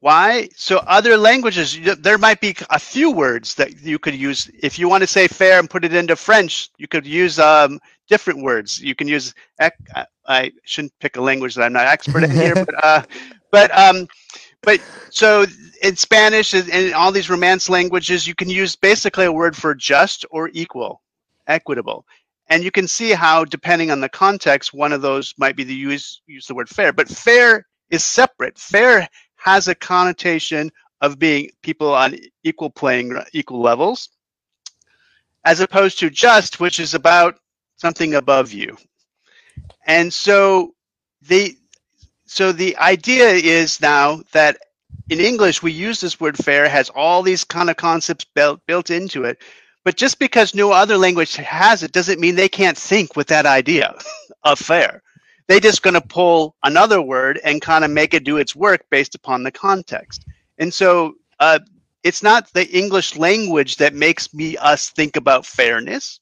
[0.01, 0.49] Why?
[0.55, 4.49] So other languages, there might be a few words that you could use.
[4.61, 7.79] If you want to say fair and put it into French, you could use um,
[8.09, 8.81] different words.
[8.81, 9.33] You can use.
[10.27, 13.03] I shouldn't pick a language that I'm not expert in here, but uh,
[13.51, 14.07] but um,
[14.63, 15.45] but so
[15.83, 19.75] in Spanish and in all these Romance languages, you can use basically a word for
[19.75, 21.03] just or equal,
[21.45, 22.07] equitable,
[22.47, 25.75] and you can see how depending on the context, one of those might be the
[25.75, 26.91] use use the word fair.
[26.91, 28.57] But fair is separate.
[28.57, 29.07] Fair
[29.43, 34.09] has a connotation of being people on equal playing equal levels,
[35.43, 37.39] as opposed to just, which is about
[37.77, 38.77] something above you.
[39.87, 40.75] And so
[41.23, 41.57] the
[42.25, 44.57] so the idea is now that
[45.09, 48.91] in English we use this word fair has all these kind of concepts built built
[48.91, 49.41] into it.
[49.83, 53.47] But just because no other language has it doesn't mean they can't think with that
[53.47, 53.95] idea
[54.43, 55.01] of fair.
[55.51, 58.85] They're just going to pull another word and kind of make it do its work
[58.89, 60.25] based upon the context.
[60.57, 61.59] And so uh,
[62.03, 66.21] it's not the English language that makes me us think about fairness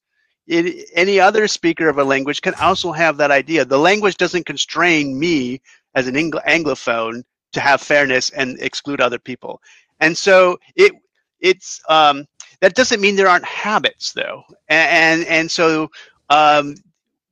[0.49, 3.63] it, any other speaker of a language can also have that idea.
[3.63, 5.61] The language doesn't constrain me
[5.95, 9.61] as an Angl- Anglophone to have fairness and exclude other people.
[9.99, 10.93] And so it
[11.39, 12.25] it's um,
[12.61, 14.43] that doesn't mean there aren't habits though.
[14.67, 15.91] And and, and so
[16.29, 16.75] um,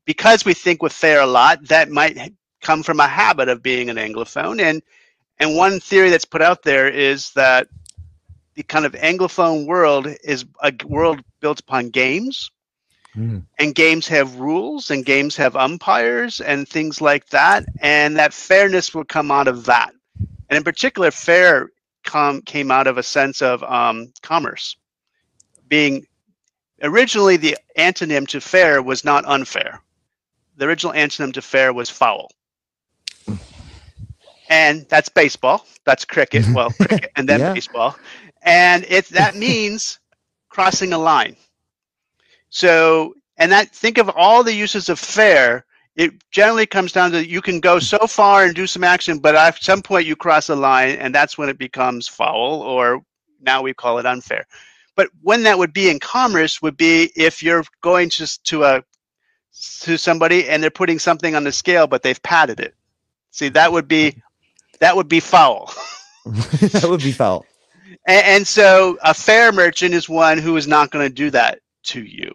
[0.07, 3.91] because we think with fair a lot, that might come from a habit of being
[3.91, 4.59] an Anglophone.
[4.59, 4.81] And
[5.39, 7.67] and one theory that's put out there is that
[8.55, 12.49] the kind of Anglophone world is a world built upon games
[13.17, 13.43] Mm.
[13.57, 17.65] And games have rules and games have umpires and things like that.
[17.79, 19.93] And that fairness will come out of that.
[20.49, 21.71] And in particular, fair
[22.03, 24.77] com- came out of a sense of um, commerce.
[25.67, 26.05] Being
[26.83, 29.81] originally the antonym to fair was not unfair.
[30.57, 32.31] The original antonym to fair was foul.
[34.49, 35.65] And that's baseball.
[35.85, 36.43] That's cricket.
[36.43, 36.53] Mm-hmm.
[36.53, 37.53] Well, cricket and then yeah.
[37.53, 37.95] baseball.
[38.41, 39.99] And it that means
[40.49, 41.35] crossing a line.
[42.49, 45.65] So, and that think of all the uses of fair.
[45.95, 49.35] It generally comes down to you can go so far and do some action, but
[49.35, 53.01] at some point you cross a line, and that's when it becomes foul, or
[53.41, 54.45] now we call it unfair.
[54.95, 58.83] But when that would be in commerce would be if you're going just to a
[59.81, 62.75] to somebody and they're putting something on the scale, but they've padded it.
[63.31, 64.21] See, that would be
[64.79, 65.73] that would be foul.
[66.25, 67.45] that would be foul.
[68.05, 71.59] And, and, so a fair merchant is one who is not going to do that
[71.83, 72.33] to you.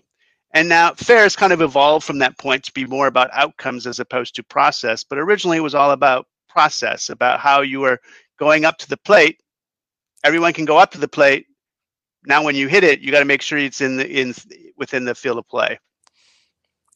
[0.54, 3.86] And now fair has kind of evolved from that point to be more about outcomes
[3.86, 5.04] as opposed to process.
[5.04, 8.00] But originally it was all about process, about how you were
[8.38, 9.40] going up to the plate.
[10.24, 11.46] Everyone can go up to the plate.
[12.24, 14.34] Now, when you hit it, you got to make sure it's in the in
[14.76, 15.78] within the field of play.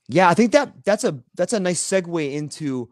[0.08, 2.90] Yeah, I think that that's a that's a nice segue into.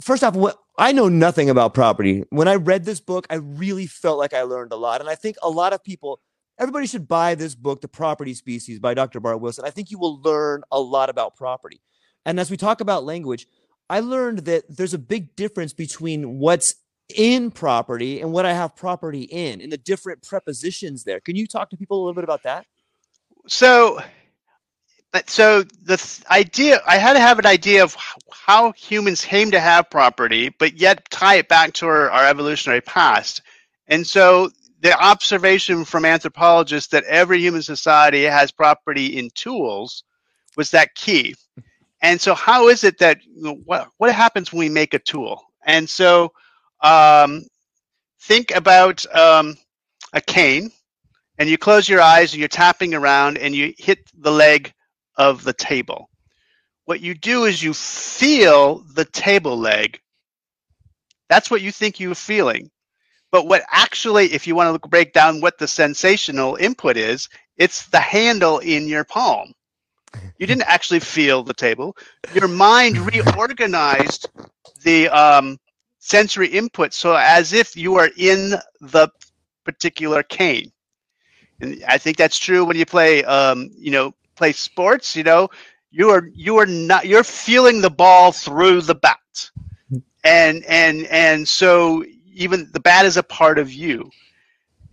[0.00, 2.24] First off, what I know nothing about property.
[2.30, 5.14] When I read this book, I really felt like I learned a lot, and I
[5.14, 6.20] think a lot of people
[6.58, 9.20] everybody should buy this book, The Property Species by Dr.
[9.20, 9.64] Bart Wilson.
[9.64, 11.80] I think you will learn a lot about property.
[12.24, 13.46] And as we talk about language,
[13.88, 16.74] I learned that there's a big difference between what's
[17.14, 21.20] in property and what I have property in, and the different prepositions there.
[21.20, 22.66] Can you talk to people a little bit about that?
[23.46, 24.00] So,
[25.26, 27.96] so the idea I had to have an idea of
[28.30, 32.80] how humans came to have property, but yet tie it back to our, our evolutionary
[32.80, 33.42] past.
[33.88, 34.50] And so
[34.80, 40.04] the observation from anthropologists that every human society has property in tools
[40.56, 41.34] was that key.
[42.02, 43.18] And so, how is it that
[43.64, 45.42] what what happens when we make a tool?
[45.64, 46.32] And so,
[46.82, 47.44] um,
[48.20, 49.56] think about um,
[50.12, 50.70] a cane,
[51.38, 54.72] and you close your eyes and you're tapping around, and you hit the leg
[55.16, 56.10] of the table.
[56.84, 60.00] What you do is you feel the table leg.
[61.28, 62.70] That's what you think you're feeling.
[63.32, 67.28] But what actually, if you want to look, break down what the sensational input is,
[67.56, 69.52] it's the handle in your palm.
[70.38, 71.96] You didn't actually feel the table.
[72.34, 74.28] Your mind reorganized
[74.82, 75.58] the um,
[75.98, 79.08] sensory input so as if you are in the
[79.64, 80.70] particular cane.
[81.60, 85.16] And I think that's true when you play, um, you know, play sports.
[85.16, 85.48] You know,
[85.90, 89.18] you are you are not you're feeling the ball through the bat,
[89.92, 89.98] mm-hmm.
[90.24, 94.10] and and and so even the bat is a part of you.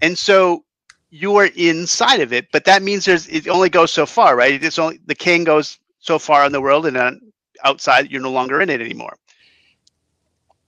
[0.02, 0.64] And so
[1.10, 4.64] you are inside of it, but that means there's it only goes so far, right?
[4.64, 7.22] It's only the king goes so far in the world and then
[7.64, 9.16] outside you're no longer in it anymore.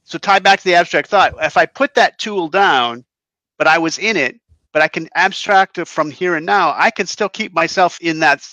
[0.03, 1.33] So tie back to the abstract thought.
[1.41, 3.03] If I put that tool down,
[3.57, 4.39] but I was in it,
[4.71, 8.19] but I can abstract it from here and now, I can still keep myself in
[8.19, 8.47] that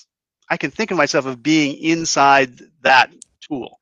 [0.53, 3.11] I can think of myself of being inside that
[3.41, 3.81] tool.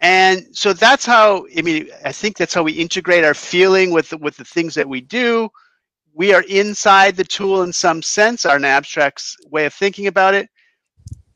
[0.00, 4.08] And so that's how I mean I think that's how we integrate our feeling with
[4.08, 5.50] the, with the things that we do.
[6.14, 10.48] We are inside the tool in some sense, our abstract way of thinking about it.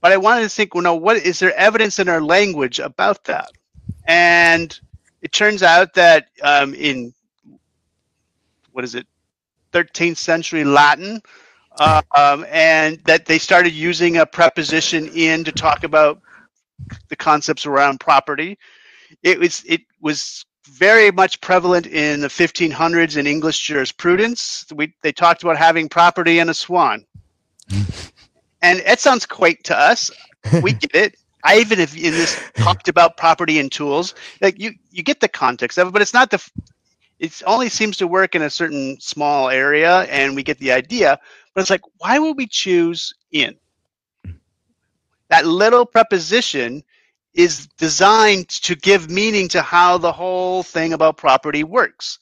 [0.01, 3.23] But I wanted to think, well, no, what is there evidence in our language about
[3.25, 3.51] that?
[4.07, 4.79] And
[5.21, 7.13] it turns out that um, in
[8.73, 9.07] what is it,
[9.73, 11.21] 13th century Latin,
[11.79, 16.21] um, and that they started using a preposition in to talk about
[17.09, 18.59] the concepts around property.
[19.23, 24.67] It was it was very much prevalent in the 1500s in English jurisprudence.
[24.75, 27.07] We, they talked about having property in a swan,
[28.63, 30.11] and it sounds quaint to us.
[30.63, 31.17] We get it.
[31.45, 34.15] I even have in this talked about property and tools.
[34.41, 36.45] Like you, you get the context of it, but it's not the.
[37.19, 41.19] It only seems to work in a certain small area, and we get the idea.
[41.57, 43.57] But it's like, why would we choose in?
[44.27, 44.33] Hmm.
[45.31, 46.85] that little preposition
[47.35, 52.21] is designed to give meaning to how the whole thing about property works.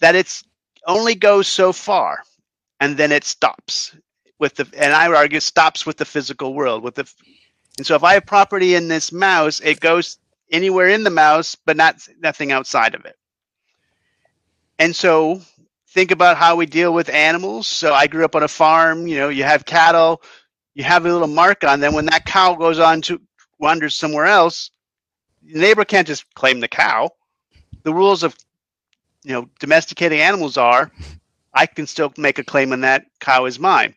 [0.00, 0.44] That it's
[0.86, 2.22] only goes so far
[2.80, 3.96] and then it stops
[4.38, 7.12] with the and I argue stops with the physical world with the
[7.78, 10.18] and so if I have property in this mouse, it goes
[10.52, 13.16] anywhere in the mouse, but not nothing outside of it.
[14.78, 15.42] And so
[15.90, 17.66] think about how we deal with animals.
[17.66, 20.22] So I grew up on a farm, you know, you have cattle,
[20.74, 21.94] you have a little mark on them.
[21.94, 23.20] When that cow goes on to
[23.58, 24.70] wanders somewhere else,
[25.42, 27.10] the neighbor can't just claim the cow.
[27.82, 28.36] The rules of
[29.24, 30.90] you know domesticating animals are
[31.52, 33.94] I can still make a claim on that cow is mine.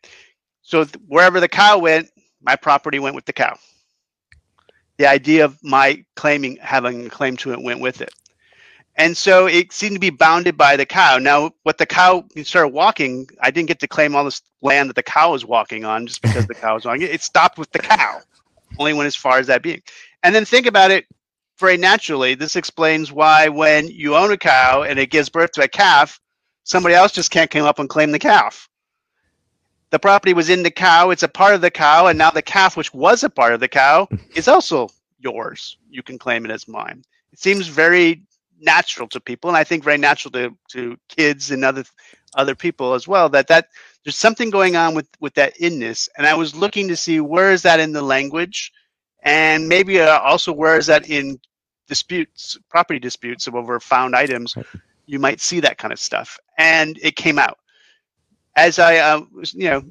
[0.62, 2.10] So th- wherever the cow went,
[2.42, 3.58] my property went with the cow.
[4.98, 8.12] The idea of my claiming having a claim to it went with it.
[8.96, 11.18] And so it seemed to be bounded by the cow.
[11.18, 14.96] Now, what the cow started walking, I didn't get to claim all this land that
[14.96, 17.02] the cow was walking on just because the cow was walking.
[17.02, 18.22] It stopped with the cow,
[18.78, 19.82] only went as far as that being.
[20.22, 21.06] And then think about it
[21.58, 22.36] very naturally.
[22.36, 26.20] This explains why when you own a cow and it gives birth to a calf,
[26.64, 28.70] somebody else just can't come up and claim the calf.
[29.90, 32.42] The property was in the cow, it's a part of the cow, and now the
[32.42, 34.90] calf, which was a part of the cow, is also
[35.20, 35.78] yours.
[35.90, 37.04] You can claim it as mine.
[37.32, 38.24] It seems very
[38.64, 41.84] natural to people, and I think very natural to, to kids and other
[42.36, 43.30] other people as well.
[43.30, 43.68] That that
[44.04, 47.52] there's something going on with with that inness, and I was looking to see where
[47.52, 48.72] is that in the language,
[49.22, 51.40] and maybe uh, also where is that in
[51.88, 54.56] disputes, property disputes over found items,
[55.06, 56.40] you might see that kind of stuff.
[56.58, 57.60] And it came out.
[58.56, 59.22] As I, uh,
[59.54, 59.84] you know,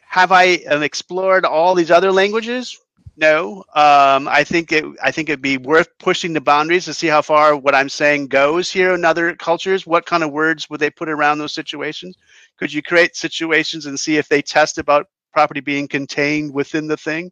[0.00, 2.78] have I um, explored all these other languages?
[3.20, 3.64] No.
[3.74, 4.82] Um, I think it.
[5.02, 8.28] I think it'd be worth pushing the boundaries to see how far what I'm saying
[8.28, 9.86] goes here in other cultures.
[9.86, 12.16] What kind of words would they put around those situations?
[12.56, 16.96] Could you create situations and see if they test about property being contained within the
[16.96, 17.30] thing?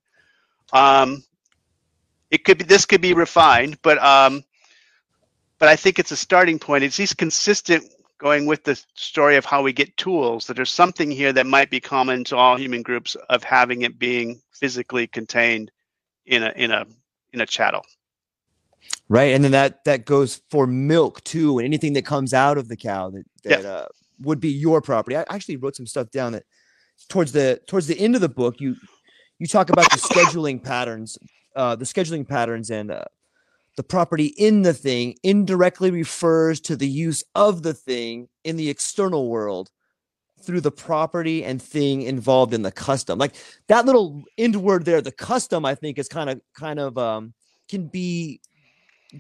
[0.75, 1.25] Um,
[2.31, 2.65] it could be.
[2.65, 4.45] This could be refined, but um,
[5.59, 6.85] but I think it's a starting point.
[6.85, 7.83] It's least consistent
[8.19, 11.71] going with the story of how we get tools that there's something here that might
[11.71, 15.71] be common to all human groups of having it being physically contained
[16.29, 16.87] in a in a
[17.33, 17.83] in a chattel.
[19.09, 22.69] Right and then that that goes for milk too and anything that comes out of
[22.69, 23.69] the cow that, that yeah.
[23.69, 23.87] uh,
[24.21, 25.17] would be your property.
[25.17, 26.45] I actually wrote some stuff down that
[27.09, 28.77] towards the towards the end of the book you
[29.39, 31.17] you talk about the scheduling patterns
[31.55, 33.05] uh the scheduling patterns and uh,
[33.77, 38.69] the property in the thing indirectly refers to the use of the thing in the
[38.69, 39.71] external world
[40.43, 43.19] through the property and thing involved in the custom.
[43.19, 43.35] Like
[43.69, 47.35] that little end word there, the custom, I think is kind of kind of um
[47.69, 48.41] can be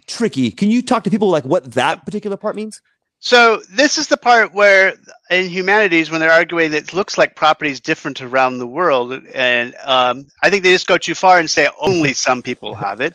[0.06, 0.50] tricky.
[0.50, 2.80] Can you talk to people like what that particular part means?
[3.20, 4.94] So this is the part where
[5.28, 9.12] in humanities, when they're arguing that it looks like property is different around the world,
[9.34, 13.00] and um, I think they just go too far and say only some people have
[13.00, 13.14] it.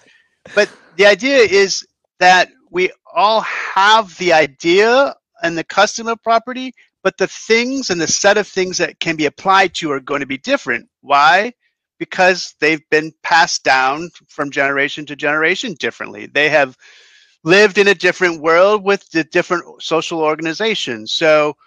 [0.54, 1.88] But the idea is
[2.20, 6.74] that we all have the idea and the custom of property,
[7.04, 10.22] but the things and the set of things that can be applied to are going
[10.22, 10.90] to be different.
[11.02, 11.54] Why?
[12.00, 16.26] Because they've been passed down from generation to generation differently.
[16.28, 16.78] They have
[17.44, 21.12] lived in a different world with the different social organizations.
[21.12, 21.58] So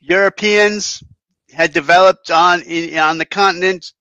[0.00, 1.02] Europeans
[1.52, 3.92] had developed on in, on the continent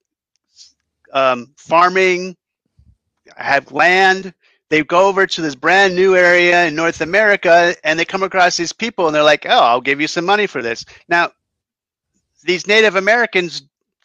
[1.14, 2.36] um, farming,
[3.38, 4.34] have land,
[4.70, 8.58] they go over to this brand new area in North America and they come across
[8.58, 10.86] these people and they're like, oh, I'll give you some money for this.
[11.08, 11.32] Now,
[12.44, 13.64] these Native Americans,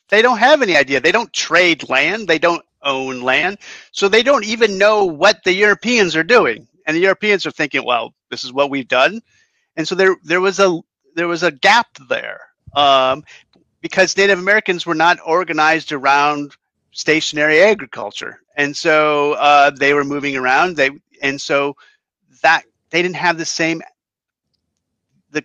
[0.09, 1.01] they don't have any idea.
[1.01, 3.59] They don't trade land, they don't own land.
[3.93, 6.67] So they don't even know what the Europeans are doing.
[6.87, 9.21] And the Europeans are thinking, well, this is what we've done.
[9.77, 10.81] And so there, there was a
[11.17, 12.41] there was a gap there
[12.75, 13.25] um,
[13.81, 16.55] because Native Americans were not organized around
[16.93, 20.77] stationary agriculture, and so uh, they were moving around.
[20.77, 20.91] They
[21.23, 21.77] and so
[22.43, 23.83] that they didn't have the same
[25.31, 25.45] the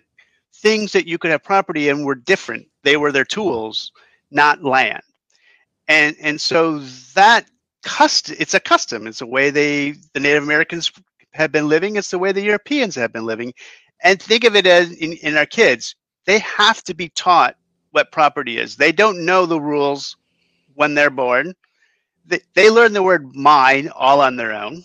[0.56, 2.66] things that you could have property in were different.
[2.82, 3.92] They were their tools,
[4.30, 5.02] not land,
[5.88, 6.80] and and so
[7.14, 7.46] that
[7.84, 9.06] custom it's a custom.
[9.06, 10.92] It's a way they the Native Americans
[11.32, 11.96] have been living.
[11.96, 13.52] It's the way the Europeans have been living,
[14.02, 15.94] and think of it as in, in our kids.
[16.26, 17.56] They have to be taught
[17.92, 18.76] what property is.
[18.76, 20.16] They don't know the rules
[20.76, 21.54] when they're born.
[22.26, 24.84] They, they learn the word mine all on their own,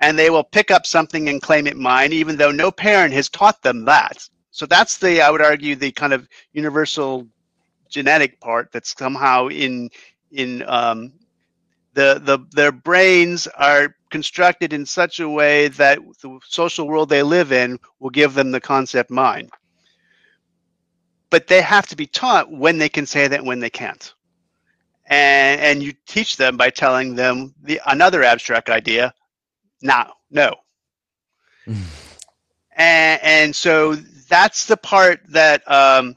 [0.00, 3.28] and they will pick up something and claim it mine, even though no parent has
[3.28, 4.28] taught them that.
[4.50, 7.28] So that's the, I would argue, the kind of universal
[7.90, 9.90] genetic part that's somehow in
[10.32, 11.12] in um,
[11.94, 17.22] the the their brains are constructed in such a way that the social world they
[17.22, 19.50] live in will give them the concept mine.
[21.30, 24.14] But they have to be taught when they can say that, when they can't
[25.08, 29.12] and and you teach them by telling them the another abstract idea
[29.82, 30.54] now no.
[32.76, 36.16] And and so that's the part that um,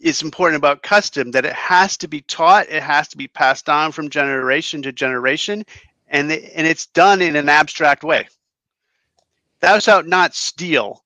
[0.00, 3.68] is important about custom that it has to be taught it has to be passed
[3.68, 5.64] on from generation to generation
[6.08, 8.28] and the, and it's done in an abstract way.
[9.60, 11.04] Thou shalt not steal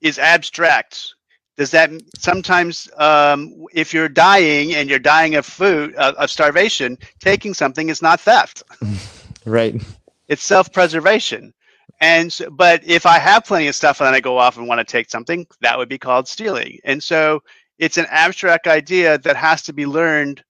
[0.00, 1.14] is abstract
[1.56, 6.98] does that sometimes um, if you're dying and you're dying of food uh, of starvation
[7.18, 8.62] taking something is not theft.
[9.46, 9.80] Right.
[10.26, 11.54] It's self-preservation.
[12.00, 14.80] And so, but if i have plenty of stuff and i go off and want
[14.80, 16.80] to take something that would be called stealing.
[16.82, 17.44] And so
[17.78, 20.42] it's an abstract idea that has to be learned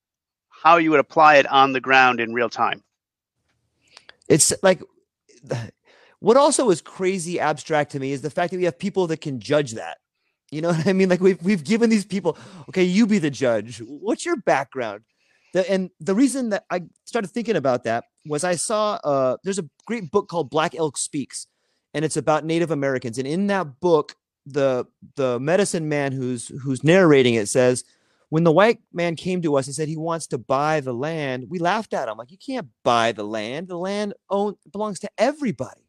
[0.49, 2.83] how you would apply it on the ground in real time.
[4.29, 4.81] It's like
[6.21, 9.21] what also is crazy abstract to me is the fact that we have people that
[9.21, 9.99] can judge that
[10.51, 11.09] you know what I mean?
[11.09, 12.37] Like we've we've given these people,
[12.69, 13.79] okay, you be the judge.
[13.79, 15.03] What's your background?
[15.53, 19.59] The, and the reason that I started thinking about that was I saw uh, there's
[19.59, 21.47] a great book called Black Elk Speaks,
[21.95, 23.19] and it's about Native Americans.
[23.19, 24.87] And in that book, the
[25.17, 27.85] the medicine man who's who's narrating it says,
[28.29, 31.47] when the white man came to us and said he wants to buy the land,
[31.49, 33.69] we laughed at him like you can't buy the land.
[33.69, 35.83] The land own belongs to everybody.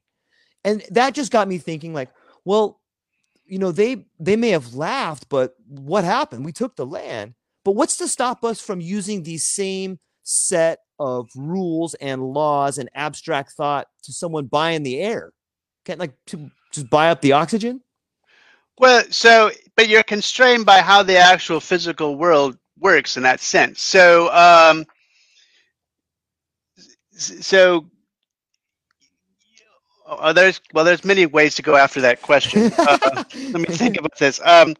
[0.64, 2.10] And that just got me thinking like,
[2.46, 2.80] well,
[3.48, 7.34] you know they they may have laughed but what happened we took the land
[7.68, 12.90] but what's to stop us from using these same set of rules and laws and
[12.96, 15.34] abstract thought to someone buying the air?
[15.84, 17.82] Can't like to just buy up the oxygen?
[18.78, 23.82] Well, so but you're constrained by how the actual physical world works in that sense.
[23.82, 24.86] So, um,
[27.12, 27.90] so
[30.08, 32.72] oh, there's well, there's many ways to go after that question.
[32.80, 34.40] Uh, let me think about this.
[34.44, 34.76] Um,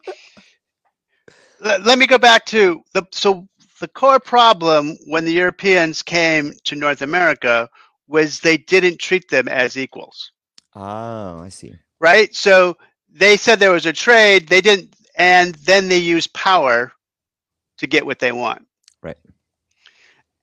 [1.60, 3.46] let, let me go back to the so
[3.80, 7.68] the core problem when the Europeans came to North America
[8.06, 10.32] was they didn't treat them as equals.
[10.74, 11.74] Oh, I see.
[12.00, 12.34] Right.
[12.34, 12.76] So
[13.10, 14.48] they said there was a trade.
[14.48, 16.92] They didn't, and then they use power
[17.78, 18.66] to get what they want.
[19.02, 19.16] Right.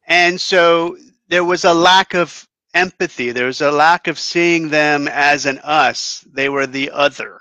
[0.08, 3.32] And so there was a lack of empathy.
[3.32, 6.24] There was a lack of seeing them as an us.
[6.32, 7.40] They were the other.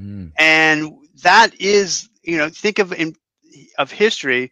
[0.00, 0.32] Mm.
[0.38, 3.14] And that is, you know, think of in,
[3.78, 4.50] of history.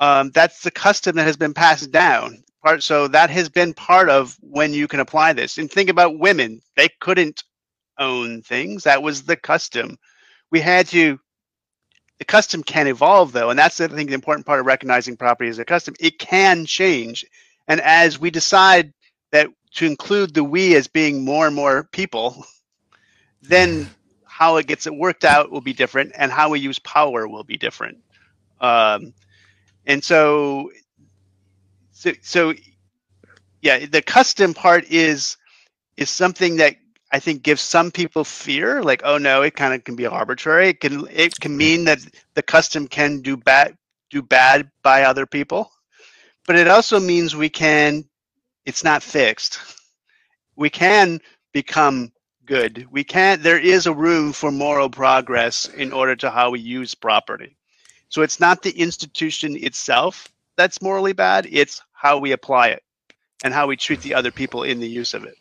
[0.00, 2.44] Um, that's the custom that has been passed down.
[2.62, 5.58] Part so that has been part of when you can apply this.
[5.58, 7.42] And think about women; they couldn't
[7.98, 8.84] own things.
[8.84, 9.98] That was the custom.
[10.50, 11.18] We had to
[12.18, 15.50] the custom can evolve though, and that's I think the important part of recognizing property
[15.50, 15.94] as a custom.
[16.00, 17.24] It can change,
[17.68, 18.92] and as we decide
[19.34, 22.46] that to include the we as being more and more people,
[23.42, 23.90] then
[24.24, 27.44] how it gets it worked out will be different, and how we use power will
[27.44, 27.98] be different.
[28.60, 29.12] Um,
[29.86, 30.70] and so,
[31.92, 32.54] so, so,
[33.60, 35.36] yeah, the custom part is
[35.96, 36.76] is something that
[37.10, 40.68] I think gives some people fear, like, oh no, it kind of can be arbitrary.
[40.70, 41.98] It can it can mean that
[42.34, 43.76] the custom can do bad
[44.10, 45.72] do bad by other people,
[46.46, 48.04] but it also means we can.
[48.66, 49.58] It's not fixed.
[50.56, 51.20] We can
[51.52, 52.12] become
[52.46, 52.86] good.
[52.90, 53.42] We can.
[53.42, 57.56] There is a room for moral progress in order to how we use property.
[58.08, 61.46] So it's not the institution itself that's morally bad.
[61.50, 62.82] It's how we apply it
[63.42, 65.36] and how we treat the other people in the use of it.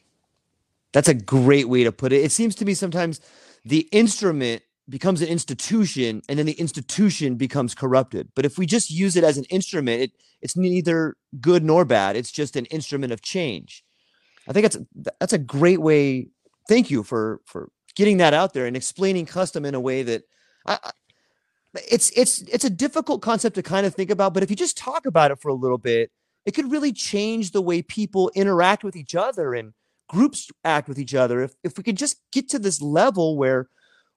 [0.92, 2.24] That's a great way to put it.
[2.24, 3.22] It seems to me sometimes
[3.66, 8.30] the instrument becomes an institution and then the institution becomes corrupted.
[8.36, 10.12] But if we just use it as an instrument, it,
[10.42, 12.16] it's neither good nor bad.
[12.16, 13.84] It's just an instrument of change.
[14.48, 14.78] I think that's
[15.20, 16.30] that's a great way.
[16.68, 20.24] Thank you for for getting that out there and explaining custom in a way that
[20.66, 20.92] I,
[21.90, 24.34] it's it's it's a difficult concept to kind of think about.
[24.34, 26.12] But if you just talk about it for a little bit,
[26.46, 29.74] it could really change the way people interact with each other and
[30.10, 33.70] groups act with each other, if, if we could just get to this level where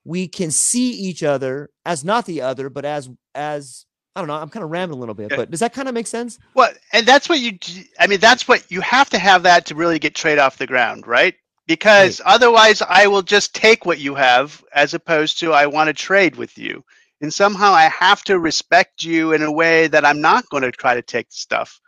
[0.07, 4.35] we can see each other as not the other, but as, as, I don't know,
[4.35, 6.39] I'm kind of rambling a little bit, but does that kind of make sense?
[6.55, 7.59] Well, and that's what you,
[7.99, 10.67] I mean, that's what you have to have that to really get trade off the
[10.67, 11.35] ground, right?
[11.67, 12.35] Because right.
[12.35, 16.37] otherwise, I will just take what you have as opposed to I want to trade
[16.37, 16.85] with you.
[17.21, 20.71] And somehow I have to respect you in a way that I'm not going to
[20.71, 21.81] try to take stuff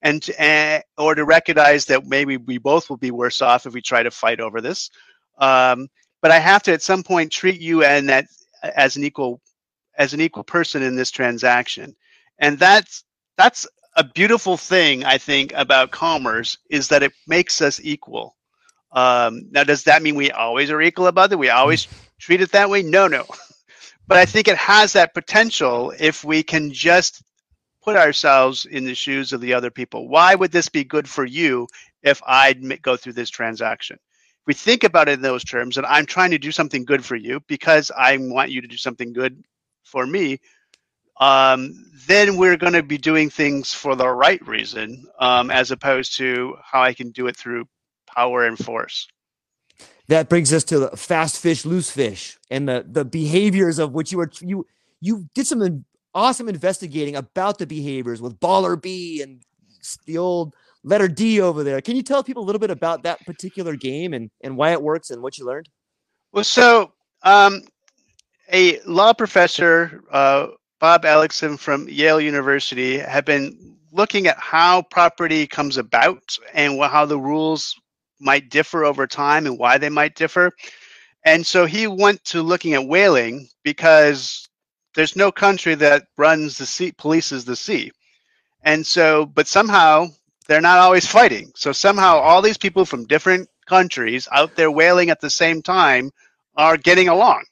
[0.00, 3.74] and to, uh, or to recognize that maybe we both will be worse off if
[3.74, 4.90] we try to fight over this.
[5.38, 5.88] Um,
[6.24, 8.28] but I have to at some point treat you and that
[8.62, 9.42] as an equal
[9.98, 11.94] as an equal person in this transaction,
[12.38, 13.04] and that's
[13.36, 13.66] that's
[13.98, 18.36] a beautiful thing I think about commerce is that it makes us equal.
[18.92, 21.38] Um, now, does that mean we always are equal about it?
[21.38, 22.82] We always treat it that way?
[22.82, 23.26] No, no.
[24.06, 27.22] But I think it has that potential if we can just
[27.82, 30.08] put ourselves in the shoes of the other people.
[30.08, 31.68] Why would this be good for you
[32.02, 33.98] if I go through this transaction?
[34.46, 37.16] We think about it in those terms, and I'm trying to do something good for
[37.16, 39.42] you because I want you to do something good
[39.84, 40.40] for me,
[41.18, 46.16] um, then we're going to be doing things for the right reason, um, as opposed
[46.16, 47.66] to how I can do it through
[48.06, 49.06] power and force.
[50.08, 54.12] That brings us to the fast fish, loose fish, and the the behaviors of which
[54.12, 54.66] you were you
[55.00, 55.84] you did some
[56.14, 59.42] awesome investigating about the behaviors with Baller B and
[60.06, 61.80] the old letter D over there.
[61.80, 64.82] Can you tell people a little bit about that particular game and, and why it
[64.82, 65.68] works and what you learned?
[66.32, 67.62] Well, so um,
[68.52, 75.46] a law professor, uh, Bob Ellickson from Yale University, had been looking at how property
[75.46, 77.74] comes about and how the rules
[78.20, 80.50] might differ over time and why they might differ.
[81.24, 84.46] And so he went to looking at whaling because
[84.94, 87.92] there's no country that runs the sea, polices the sea.
[88.62, 90.08] And so, but somehow
[90.46, 91.52] they're not always fighting.
[91.56, 96.10] So somehow all these people from different countries out there whaling at the same time
[96.56, 97.44] are getting along.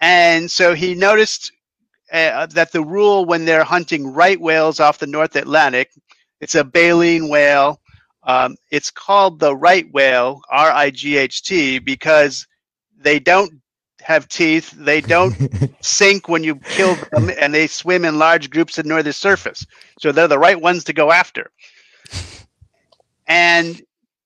[0.00, 1.52] And so he noticed
[2.12, 5.90] uh, that the rule when they're hunting right whales off the North Atlantic,
[6.40, 7.80] it's a baleen whale.
[8.22, 12.46] Um, it's called the right whale, R I G H T, because
[12.98, 13.52] they don't
[14.00, 14.70] have teeth.
[14.72, 15.36] They don't
[15.80, 19.66] sink when you kill them, and they swim in large groups near the surface.
[20.00, 21.50] So they're the right ones to go after.
[23.26, 23.80] And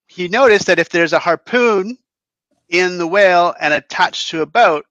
[0.07, 1.99] he noticed that if there's a harpoon
[2.69, 4.87] in the whale and attached to a boat,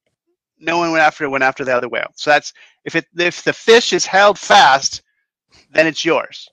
[0.60, 2.12] no one went after it, went after the other whale.
[2.16, 2.54] So that's
[2.86, 5.02] if it if the fish is held fast,
[5.72, 6.50] then it's yours.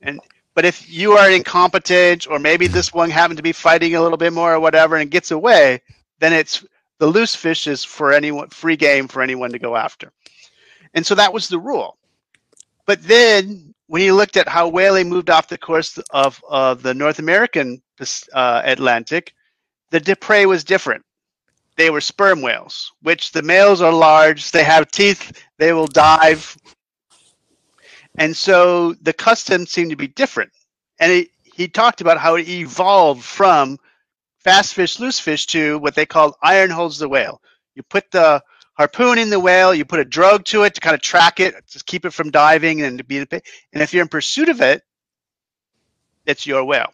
[0.00, 0.20] And
[0.54, 4.16] but if you are incompetent, or maybe this one happened to be fighting a little
[4.16, 5.82] bit more or whatever, and gets away,
[6.20, 6.64] then it's
[6.98, 10.12] the loose fish is for anyone free game for anyone to go after.
[10.94, 11.98] And so that was the rule.
[12.86, 16.94] But then when you looked at how whaling moved off the course of, of the
[16.94, 17.82] North American
[18.32, 19.34] uh, Atlantic,
[19.90, 21.04] the prey was different.
[21.76, 26.56] They were sperm whales, which the males are large, they have teeth, they will dive.
[28.16, 30.52] And so the custom seemed to be different.
[31.00, 33.78] And it, he talked about how it evolved from
[34.38, 37.40] fast fish, loose fish to what they called iron holds the whale.
[37.74, 38.42] You put the
[38.74, 41.54] harpoon in the whale, you put a drug to it to kind of track it,
[41.68, 43.28] to keep it from diving and to be and
[43.72, 44.82] if you're in pursuit of it,
[46.26, 46.92] it's your whale.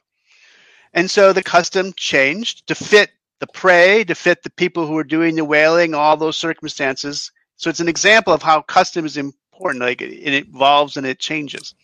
[0.93, 5.05] And so the custom changed to fit the prey, to fit the people who are
[5.05, 7.31] doing the whaling, all those circumstances.
[7.57, 9.83] So it's an example of how custom is important.
[9.83, 11.75] Like it, it evolves and it changes.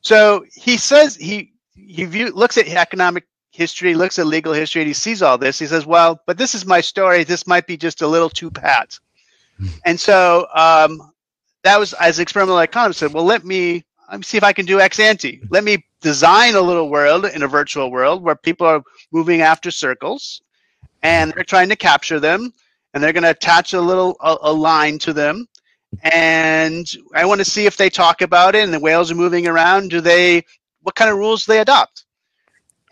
[0.00, 4.88] So he says he he view, looks at economic history, looks at legal history, and
[4.88, 5.58] he sees all this.
[5.58, 7.24] He says, "Well, but this is my story.
[7.24, 8.98] This might be just a little too pat."
[9.84, 11.12] And so um,
[11.64, 14.66] that was as experimental economist said, "Well, let me let me see if I can
[14.66, 15.40] do ex ante.
[15.50, 18.82] Let me design a little world in a virtual world where people are
[19.12, 20.42] moving after circles,
[21.02, 22.52] and they're trying to capture them,
[22.94, 25.46] and they're going to attach a little a, a line to them."
[26.02, 29.46] And I want to see if they talk about it, and the whales are moving
[29.46, 29.90] around.
[29.90, 30.44] Do they?
[30.82, 32.04] What kind of rules do they adopt?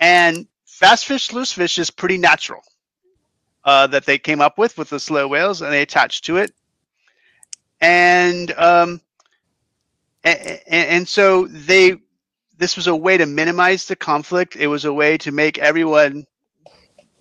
[0.00, 2.62] And fast fish, loose fish is pretty natural
[3.66, 6.52] uh, that they came up with with the slow whales, and they attached to it.
[7.80, 9.00] And um,
[10.24, 11.96] and, and so they
[12.58, 14.56] this was a way to minimize the conflict.
[14.56, 16.26] It was a way to make everyone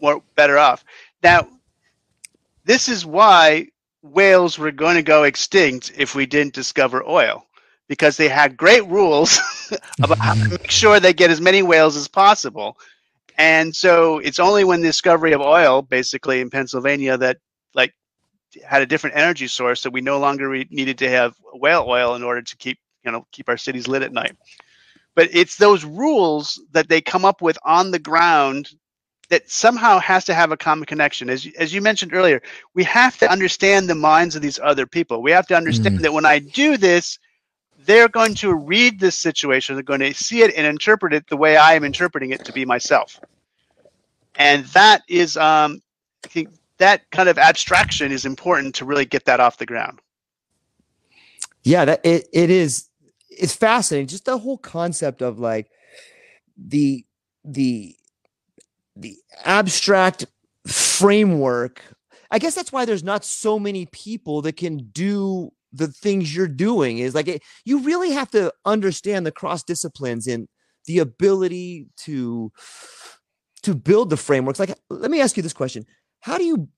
[0.01, 0.85] more better off.
[1.23, 1.47] Now,
[2.63, 3.67] this is why
[4.01, 7.45] whales were going to go extinct if we didn't discover oil,
[7.87, 9.39] because they had great rules
[10.01, 12.77] about how to make sure they get as many whales as possible.
[13.37, 17.37] And so it's only when the discovery of oil, basically in Pennsylvania, that
[17.73, 17.93] like
[18.65, 22.15] had a different energy source that we no longer re- needed to have whale oil
[22.15, 24.35] in order to keep you know keep our cities lit at night.
[25.15, 28.69] But it's those rules that they come up with on the ground
[29.29, 31.29] that somehow has to have a common connection.
[31.29, 32.41] As as you mentioned earlier,
[32.73, 35.21] we have to understand the minds of these other people.
[35.21, 36.01] We have to understand mm.
[36.03, 37.19] that when I do this,
[37.85, 41.37] they're going to read this situation, they're going to see it and interpret it the
[41.37, 43.19] way I am interpreting it to be myself.
[44.35, 45.81] And that is, um,
[46.23, 49.99] I think that kind of abstraction is important to really get that off the ground.
[51.63, 52.89] Yeah, that it, it is.
[53.29, 54.07] It's fascinating.
[54.07, 55.69] Just the whole concept of like
[56.57, 57.05] the
[57.43, 57.95] the
[58.95, 60.25] the abstract
[60.67, 61.81] framework.
[62.31, 66.47] I guess that's why there's not so many people that can do the things you're
[66.47, 70.47] doing is like it, you really have to understand the cross disciplines and
[70.85, 72.51] the ability to
[73.63, 74.59] to build the frameworks.
[74.59, 75.85] Like let me ask you this question.
[76.21, 76.69] How do you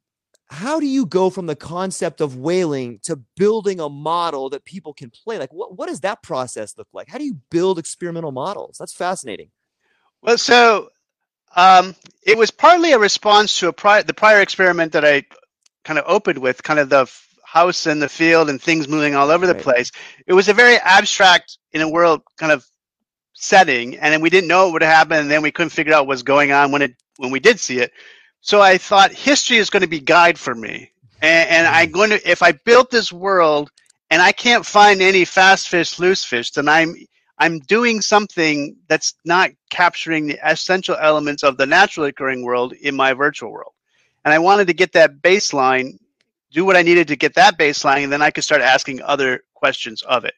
[0.49, 4.93] how do you go from the concept of whaling to building a model that people
[4.93, 5.37] can play?
[5.37, 7.09] Like what, what does that process look like?
[7.09, 8.77] How do you build experimental models?
[8.79, 9.49] That's fascinating.
[10.21, 10.89] Well so
[11.55, 15.23] um, it was partly a response to a prior the prior experiment that i
[15.83, 17.09] kind of opened with kind of the
[17.47, 19.63] house and the field and things moving all over the right.
[19.63, 19.91] place.
[20.27, 22.67] It was a very abstract in a world kind of
[23.33, 26.01] setting, and then we didn't know what would happen, and then we couldn't figure out
[26.01, 27.93] what was going on when it when we did see it.
[28.41, 30.91] So I thought history is going to be guide for me,
[31.21, 33.71] and, and I'm going to if I built this world
[34.09, 36.95] and I can't find any fast fish, loose fish, then I'm
[37.39, 42.93] I'm doing something that's not capturing the essential elements of the naturally occurring world in
[42.93, 43.73] my virtual world.
[44.25, 45.97] And I wanted to get that baseline
[46.57, 49.43] do what I needed to get that baseline, and then I could start asking other
[49.53, 50.33] questions of it.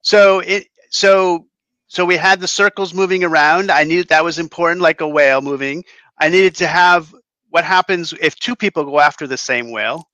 [0.00, 1.48] So it so
[1.86, 3.70] so we had the circles moving around.
[3.70, 5.84] I knew that was important, like a whale moving.
[6.18, 7.14] I needed to have
[7.50, 10.08] what happens if two people go after the same whale.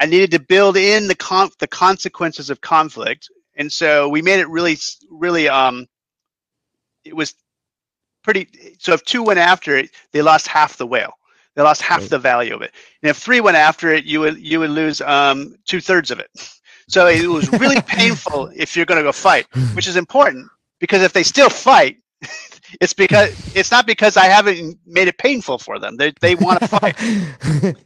[0.00, 4.40] I needed to build in the con- the consequences of conflict, and so we made
[4.40, 4.76] it really,
[5.12, 5.48] really.
[5.48, 5.86] Um,
[7.04, 7.36] it was
[8.24, 8.48] pretty.
[8.80, 11.14] So if two went after it, they lost half the whale.
[11.54, 12.10] They lost half right.
[12.10, 12.72] the value of it.
[13.02, 16.18] And if three went after it, you would you would lose um, two thirds of
[16.18, 16.30] it.
[16.88, 20.48] So it was really painful if you're going to go fight, which is important
[20.80, 21.98] because if they still fight,
[22.80, 25.96] it's because it's not because I haven't made it painful for them.
[25.96, 27.76] They they want to fight.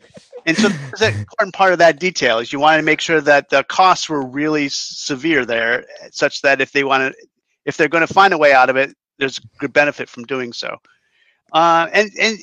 [0.47, 3.21] And so that's an important part of that detail is you want to make sure
[3.21, 7.27] that the costs were really severe there, such that if they want to,
[7.65, 10.53] if they're going to find a way out of it, there's good benefit from doing
[10.53, 10.77] so.
[11.53, 12.39] Uh, and and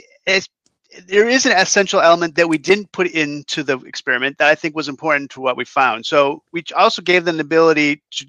[1.07, 4.75] there is an essential element that we didn't put into the experiment that I think
[4.75, 6.05] was important to what we found.
[6.05, 8.25] So we also gave them the ability to,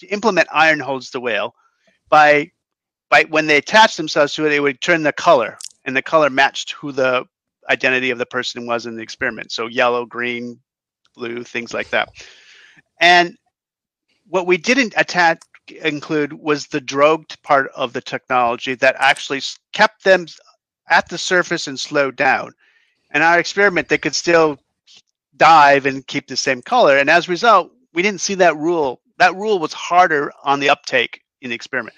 [0.00, 1.54] to implement iron holds the whale
[2.08, 2.50] by
[3.10, 6.28] by when they attached themselves to it, it would turn the color, and the color
[6.28, 7.24] matched who the
[7.70, 9.50] identity of the person was in the experiment.
[9.50, 10.60] So yellow, green,
[11.14, 12.10] blue, things like that.
[13.00, 13.36] And
[14.26, 15.40] what we didn't attach
[15.82, 19.42] include was the drogued part of the technology that actually
[19.72, 20.26] kept them
[20.90, 22.52] at the surface and slowed down.
[23.14, 24.58] In our experiment, they could still
[25.36, 26.98] dive and keep the same color.
[26.98, 29.00] And as a result, we didn't see that rule.
[29.18, 31.96] That rule was harder on the uptake in the experiment.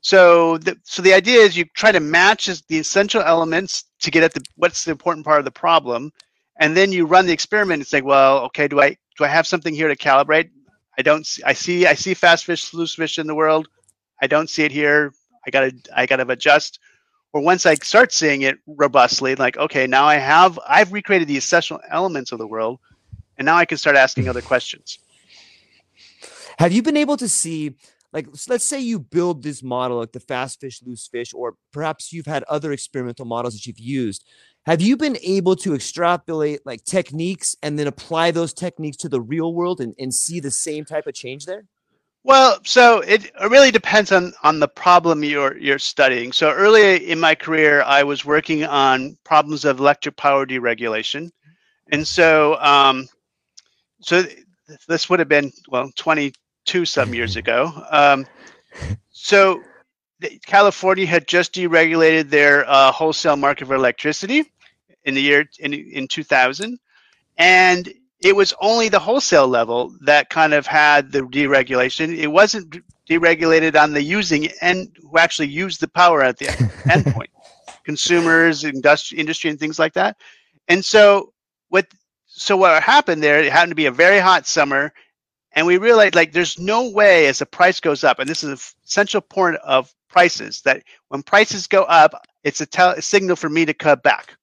[0.00, 4.24] So the, so the idea is you try to match the essential elements to get
[4.24, 6.12] at the what's the important part of the problem,
[6.58, 9.46] and then you run the experiment and say, well, okay, do I do I have
[9.46, 10.50] something here to calibrate?
[10.98, 11.24] I don't.
[11.24, 13.68] See, I see I see fast fish, loose fish in the world.
[14.20, 15.12] I don't see it here.
[15.46, 16.80] I gotta I gotta adjust.
[17.32, 21.36] Or once I start seeing it robustly, like okay, now I have I've recreated the
[21.36, 22.78] essential elements of the world,
[23.38, 24.98] and now I can start asking other questions.
[26.58, 27.76] Have you been able to see
[28.12, 32.12] like let's say you build this model like the fast fish loose fish or perhaps
[32.12, 34.24] you've had other experimental models that you've used
[34.64, 39.20] have you been able to extrapolate like techniques and then apply those techniques to the
[39.20, 41.64] real world and, and see the same type of change there
[42.24, 46.32] well so it really depends on on the problem you're you're studying.
[46.32, 51.30] So earlier in my career i was working on problems of electric power deregulation.
[51.90, 53.08] And so um
[54.00, 54.24] so
[54.88, 57.72] this would have been well 22 some years ago.
[57.90, 58.26] Um,
[59.10, 59.62] so
[60.46, 64.44] California had just deregulated their uh, wholesale market for electricity
[65.04, 66.78] in the year in, in 2000,
[67.38, 67.92] and
[68.22, 72.16] it was only the wholesale level that kind of had the deregulation.
[72.16, 76.46] It wasn't deregulated on the using and who actually used the power at the
[76.86, 77.30] endpoint,
[77.84, 80.16] consumers, industry, industry, and things like that.
[80.68, 81.32] And so
[81.68, 81.86] what
[82.26, 83.40] so what happened there?
[83.42, 84.92] It happened to be a very hot summer
[85.54, 88.50] and we realized like there's no way as the price goes up and this is
[88.50, 92.14] an central point of prices that when prices go up
[92.44, 94.36] it's a, tell, a signal for me to cut back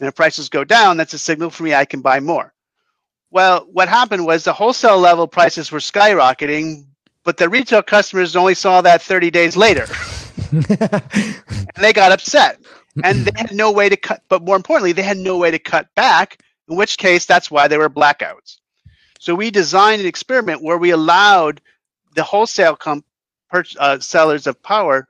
[0.00, 2.51] and if prices go down that's a signal for me i can buy more
[3.32, 6.86] well what happened was the wholesale level prices were skyrocketing
[7.24, 9.86] but the retail customers only saw that 30 days later.
[11.74, 12.58] And they got upset.
[13.02, 15.58] And they had no way to cut but more importantly they had no way to
[15.58, 18.58] cut back in which case that's why there were blackouts.
[19.18, 21.60] So we designed an experiment where we allowed
[22.14, 23.06] the wholesale comp-
[23.78, 25.06] uh, sellers of power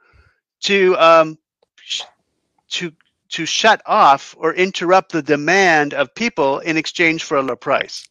[0.63, 1.39] to um,
[1.77, 2.03] sh-
[2.71, 2.93] to
[3.31, 8.07] to shut off or interrupt the demand of people in exchange for a low price.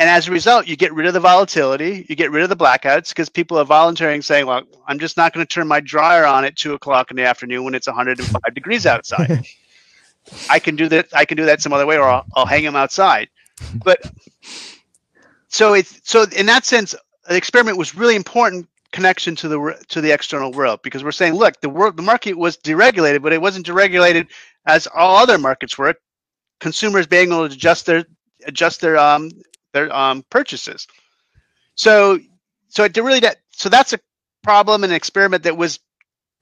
[0.00, 2.56] And as a result, you get rid of the volatility, you get rid of the
[2.56, 6.24] blackouts because people are volunteering saying, well, I'm just not going to turn my dryer
[6.24, 9.46] on at two o'clock in the afternoon when it's 105 degrees outside.
[10.48, 11.08] I can do that.
[11.14, 13.28] I can do that some other way, or I'll, I'll hang them outside.
[13.84, 14.00] But
[15.48, 16.94] so it's so in that sense,
[17.28, 21.34] the experiment was really important connection to the to the external world because we're saying,
[21.34, 24.28] look, the world the market was deregulated, but it wasn't deregulated
[24.64, 25.94] as all other markets were.
[26.58, 28.06] Consumers being able to adjust their
[28.46, 29.30] adjust their um
[29.72, 30.86] their um purchases.
[31.74, 32.18] So
[32.68, 34.00] so it really that so that's a
[34.42, 35.80] problem and experiment that was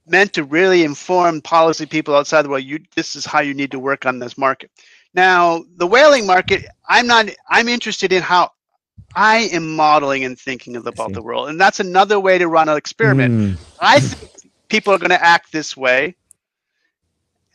[0.06, 2.64] meant to really inform policy people outside the world.
[2.64, 4.70] You this is how you need to work on this market.
[5.14, 8.52] Now the whaling market, I'm not I'm interested in how
[9.14, 11.48] I am modeling and thinking about the world.
[11.48, 13.34] And that's another way to run an experiment.
[13.34, 13.58] Mm.
[13.80, 16.14] I think people are going to act this way.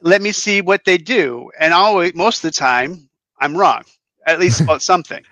[0.01, 1.51] Let me see what they do.
[1.59, 3.09] And always, most of the time,
[3.39, 3.83] I'm wrong,
[4.25, 5.23] at least about something.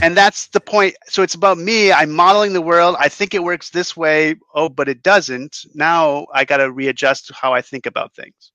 [0.00, 0.94] And that's the point.
[1.06, 1.92] So it's about me.
[1.92, 2.96] I'm modeling the world.
[2.98, 4.36] I think it works this way.
[4.54, 5.66] Oh, but it doesn't.
[5.74, 8.52] Now I got to readjust how I think about things.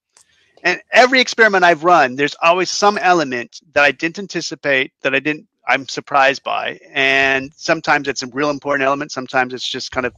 [0.64, 5.20] And every experiment I've run, there's always some element that I didn't anticipate, that I
[5.20, 6.80] didn't I'm surprised by.
[6.92, 9.12] And sometimes it's a real important element.
[9.12, 10.16] Sometimes it's just kind of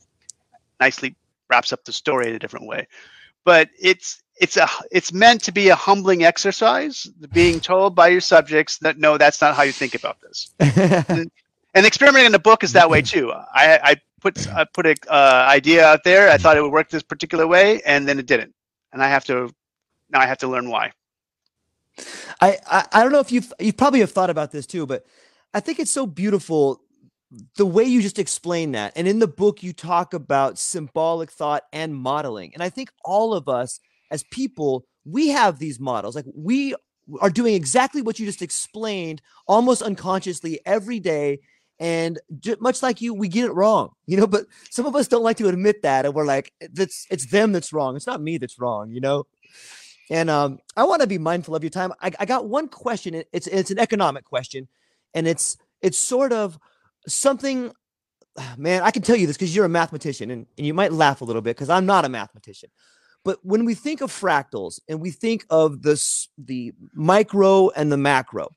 [0.80, 1.16] nicely
[1.50, 2.88] wraps up the story in a different way.
[3.44, 8.22] But it's it's a it's meant to be a humbling exercise, being told by your
[8.22, 10.52] subjects that no, that's not how you think about this.
[10.60, 11.30] and,
[11.74, 13.32] and, experimenting in the book is that way too.
[13.32, 16.30] I, I put I put an uh, idea out there.
[16.30, 18.54] I thought it would work this particular way, and then it didn't.
[18.94, 19.54] And I have to
[20.10, 20.92] now I have to learn why.
[22.42, 25.06] I, I, I don't know if you've you probably have thought about this too, but
[25.54, 26.82] I think it's so beautiful
[27.58, 28.94] the way you just explain that.
[28.96, 32.54] And in the book, you talk about symbolic thought and modeling.
[32.54, 33.80] And I think all of us
[34.12, 36.16] as people, we have these models.
[36.16, 36.76] Like we
[37.20, 41.40] are doing exactly what you just explained almost unconsciously every day.
[41.80, 42.20] And
[42.60, 45.38] much like you we get it wrong you know but some of us don't like
[45.38, 46.06] to admit that.
[46.06, 47.96] And we're like that's it's them that's wrong.
[47.96, 49.26] It's not me that's wrong you know?
[50.12, 51.94] And um, i want to be mindful of your time.
[52.02, 53.24] I, I got one question.
[53.32, 54.68] It's it's an economic question.
[55.14, 56.60] And it's it's sort of
[57.08, 57.72] something
[58.58, 61.22] man i can tell you this because you're a mathematician and, and you might laugh
[61.22, 62.70] a little bit because i'm not a mathematician
[63.24, 67.98] but when we think of fractals and we think of this the micro and the
[67.98, 68.50] macro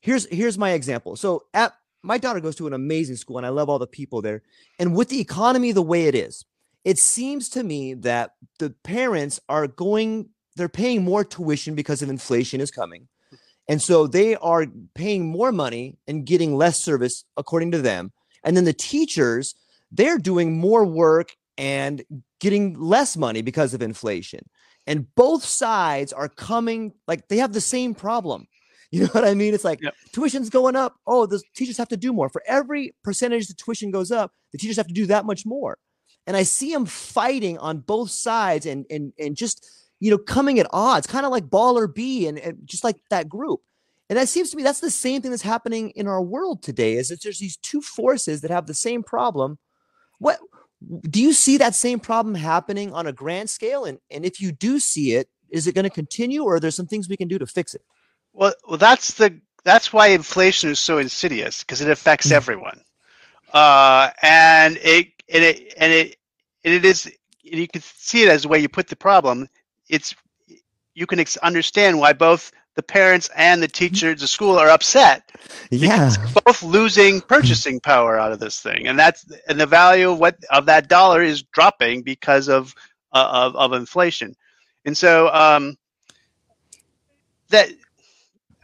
[0.00, 1.72] here's here's my example so at
[2.06, 4.42] my daughter goes to an amazing school and I love all the people there.
[4.78, 6.44] And with the economy the way it is,
[6.84, 12.08] it seems to me that the parents are going, they're paying more tuition because of
[12.08, 13.08] inflation is coming.
[13.68, 18.12] And so they are paying more money and getting less service according to them.
[18.44, 19.56] And then the teachers,
[19.90, 22.04] they're doing more work and
[22.40, 24.48] getting less money because of inflation.
[24.86, 28.46] And both sides are coming like they have the same problem.
[28.92, 29.52] You know what I mean?
[29.52, 29.94] It's like yep.
[30.12, 30.94] tuition's going up.
[31.08, 32.28] Oh, the teachers have to do more.
[32.28, 35.76] For every percentage the tuition goes up, the teachers have to do that much more.
[36.28, 39.68] And I see them fighting on both sides and and and just
[39.98, 43.28] you know coming at odds, kind of like Baller B and, and just like that
[43.28, 43.60] group.
[44.08, 46.94] And that seems to me that's the same thing that's happening in our world today.
[46.94, 49.58] Is that there's these two forces that have the same problem.
[50.20, 50.38] What
[51.08, 53.84] do you see that same problem happening on a grand scale?
[53.84, 56.70] And and if you do see it, is it going to continue, or are there
[56.70, 57.82] some things we can do to fix it?
[58.32, 62.36] Well, well, that's the that's why inflation is so insidious because it affects mm-hmm.
[62.36, 62.80] everyone,
[63.52, 66.16] uh, and it and it and it
[66.64, 67.10] and it is
[67.42, 69.48] you can see it as the way you put the problem.
[69.88, 70.14] It's
[70.94, 75.30] you can ex- understand why both the parents and the teachers, the school, are upset.
[75.70, 76.14] Yeah,
[76.44, 80.36] both losing purchasing power out of this thing, and that's and the value of what
[80.50, 82.74] of that dollar is dropping because of
[83.12, 84.36] uh, of of inflation,
[84.84, 85.76] and so um,
[87.48, 87.70] that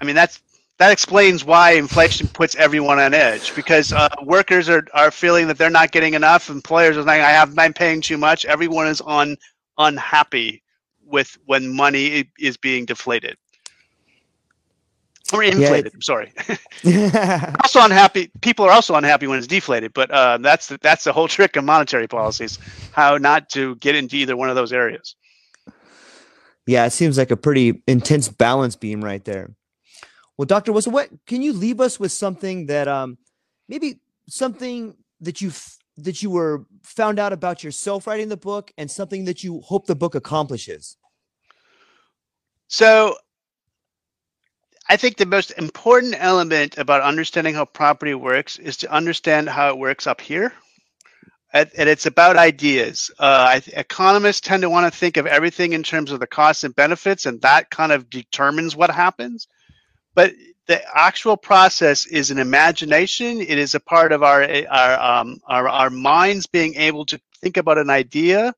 [0.01, 0.41] I mean, that's
[0.79, 5.57] that explains why inflation puts everyone on edge because uh, workers are, are feeling that
[5.57, 6.51] they're not getting enough.
[6.51, 9.37] Employers are saying, "I have I'm paying too much." Everyone is on
[9.79, 10.63] unhappy
[11.05, 13.37] with when money is being deflated
[15.33, 15.87] or inflated.
[15.87, 16.33] Yeah, I'm sorry.
[17.63, 18.31] also unhappy.
[18.41, 21.57] People are also unhappy when it's deflated, but uh, that's the, that's the whole trick
[21.57, 22.59] of monetary policies:
[22.93, 25.17] how not to get into either one of those areas.
[26.67, 29.55] Yeah, it seems like a pretty intense balance beam right there.
[30.37, 30.73] Well, Dr.
[30.73, 33.19] Wilson, what can you leave us with something that um
[33.69, 35.53] maybe something that you
[35.99, 39.87] that you were found out about yourself writing the book and something that you hope
[39.87, 40.97] the book accomplishes?
[42.69, 43.17] So
[44.89, 49.71] I think the most important element about understanding how property works is to understand how
[49.71, 50.53] it works up here.
[51.55, 53.11] And it's about ideas.
[53.19, 56.75] Uh, economists tend to want to think of everything in terms of the costs and
[56.75, 59.49] benefits, and that kind of determines what happens
[60.15, 60.33] but
[60.67, 63.41] the actual process is an imagination.
[63.41, 67.57] It is a part of our our um, our, our minds being able to think
[67.57, 68.55] about an idea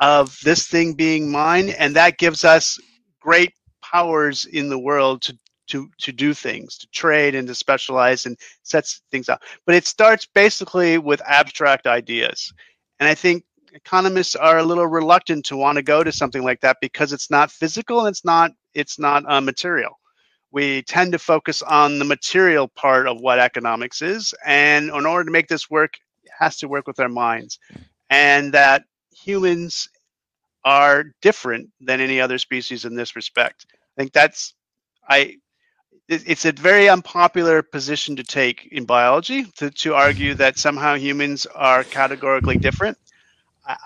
[0.00, 2.78] of this thing being mine, and that gives us
[3.20, 5.38] great powers in the world to
[5.70, 9.42] to to do things, to trade and to specialize and sets things up.
[9.66, 12.52] But it starts basically with abstract ideas,
[12.98, 16.60] and I think economists are a little reluctant to want to go to something like
[16.60, 20.00] that because it's not physical and it's not it's not uh, material
[20.52, 24.34] we tend to focus on the material part of what economics is.
[24.44, 25.94] And in order to make this work,
[26.24, 27.58] it has to work with our minds.
[28.08, 29.88] And that humans
[30.64, 33.66] are different than any other species in this respect.
[33.96, 34.54] I think that's,
[35.08, 35.36] I,
[36.10, 41.46] it's a very unpopular position to take in biology to, to argue that somehow humans
[41.46, 42.98] are categorically different.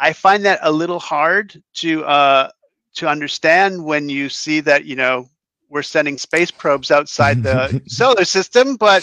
[0.00, 2.50] I find that a little hard to uh,
[2.94, 5.28] to understand when you see that you know
[5.68, 9.02] we're sending space probes outside the solar system, but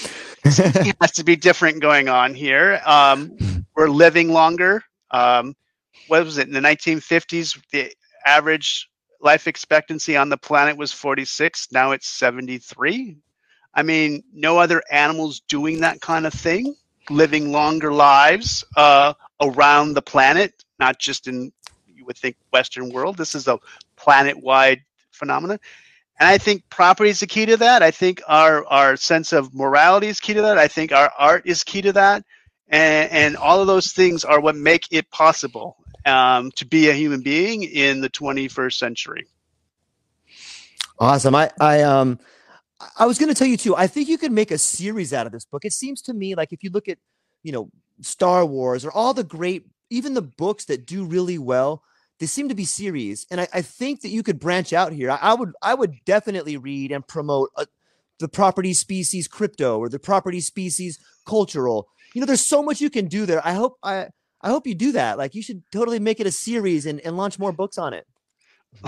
[0.50, 2.82] something has to be different going on here.
[2.86, 3.38] Um,
[3.76, 4.84] we're living longer.
[5.12, 5.56] Um,
[6.08, 7.62] what was it in the 1950s?
[7.72, 7.92] The
[8.26, 8.90] average
[9.22, 11.70] life expectancy on the planet was 46.
[11.72, 13.18] Now it's 73.
[13.74, 16.76] I mean, no other animals doing that kind of thing,
[17.10, 21.52] living longer lives uh, around the planet, not just in
[21.88, 23.18] you would think Western world.
[23.18, 23.60] This is a
[23.96, 25.60] planet-wide phenomenon.
[26.20, 27.84] And I think property is the key to that.
[27.84, 30.58] I think our, our sense of morality is key to that.
[30.58, 32.26] I think our art is key to that.
[32.70, 36.94] And, and all of those things are what make it possible um, to be a
[36.94, 39.28] human being in the 21st century.
[41.00, 41.36] Awesome.
[41.36, 42.20] I, I, um,
[42.98, 45.26] I was going to tell you too, I think you could make a series out
[45.26, 45.66] of this book.
[45.66, 46.98] It seems to me like if you look at,
[47.44, 47.70] you know,
[48.02, 51.84] Star Wars or all the great, even the books that do really well,
[52.22, 55.10] they seem to be series, and I, I think that you could branch out here.
[55.10, 57.66] I, I would I would definitely read and promote a, uh,
[58.20, 61.88] the property species crypto or the property species cultural.
[62.14, 63.42] You know, there's so much you can do there.
[63.44, 64.10] I hope I
[64.44, 65.18] I hope you do that.
[65.18, 68.08] Like you should totally make it a series and, and launch more books on it.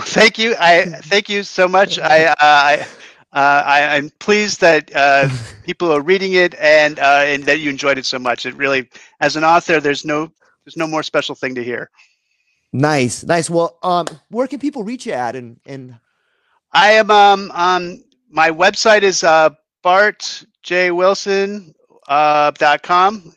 [0.00, 0.54] thank you.
[0.58, 1.98] I thank you so much.
[1.98, 2.86] I uh, I.
[3.32, 5.28] Uh, I, am pleased that uh,
[5.64, 8.46] people are reading it and uh, and that you enjoyed it so much.
[8.46, 8.88] It really,
[9.18, 10.30] as an author, there's no
[10.64, 11.90] there's no more special thing to hear.
[12.72, 13.50] Nice, nice.
[13.50, 15.34] Well, um, where can people reach you at?
[15.34, 15.98] And and
[16.72, 19.50] I am um um my website is uh
[19.84, 21.74] bartjwilson
[22.08, 23.34] uh dot com.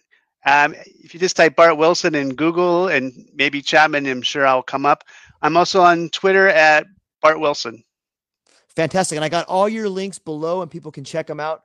[0.47, 0.73] Um,
[1.03, 4.85] if you just type Bart Wilson in Google and maybe Chapman, I'm sure I'll come
[4.85, 5.03] up.
[5.41, 6.87] I'm also on Twitter at
[7.21, 7.83] Bart Wilson.
[8.75, 11.63] Fantastic, and I got all your links below, and people can check them out.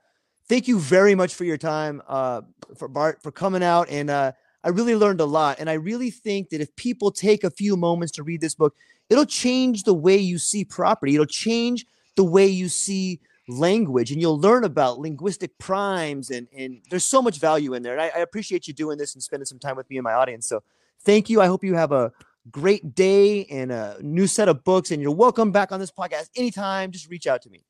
[0.48, 2.42] Thank you very much for your time, uh,
[2.76, 4.32] for Bart, for coming out and uh,
[4.64, 5.58] I really learned a lot.
[5.58, 8.74] And I really think that if people take a few moments to read this book,
[9.10, 11.14] it'll change the way you see property.
[11.14, 16.82] It'll change the way you see language and you'll learn about linguistic primes and, and
[16.90, 17.92] there's so much value in there.
[17.92, 20.12] And I, I appreciate you doing this and spending some time with me and my
[20.12, 20.46] audience.
[20.48, 20.62] So
[21.04, 21.40] thank you.
[21.40, 22.12] I hope you have a
[22.50, 24.90] great day and a new set of books.
[24.90, 26.90] And you're welcome back on this podcast anytime.
[26.90, 27.64] Just reach out to me.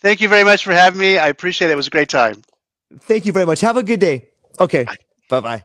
[0.00, 1.18] Thank you very much for having me.
[1.18, 1.72] I appreciate it.
[1.72, 2.42] It was a great time.
[3.00, 3.60] Thank you very much.
[3.60, 4.28] Have a good day.
[4.58, 4.84] Okay.
[5.28, 5.64] Bye bye.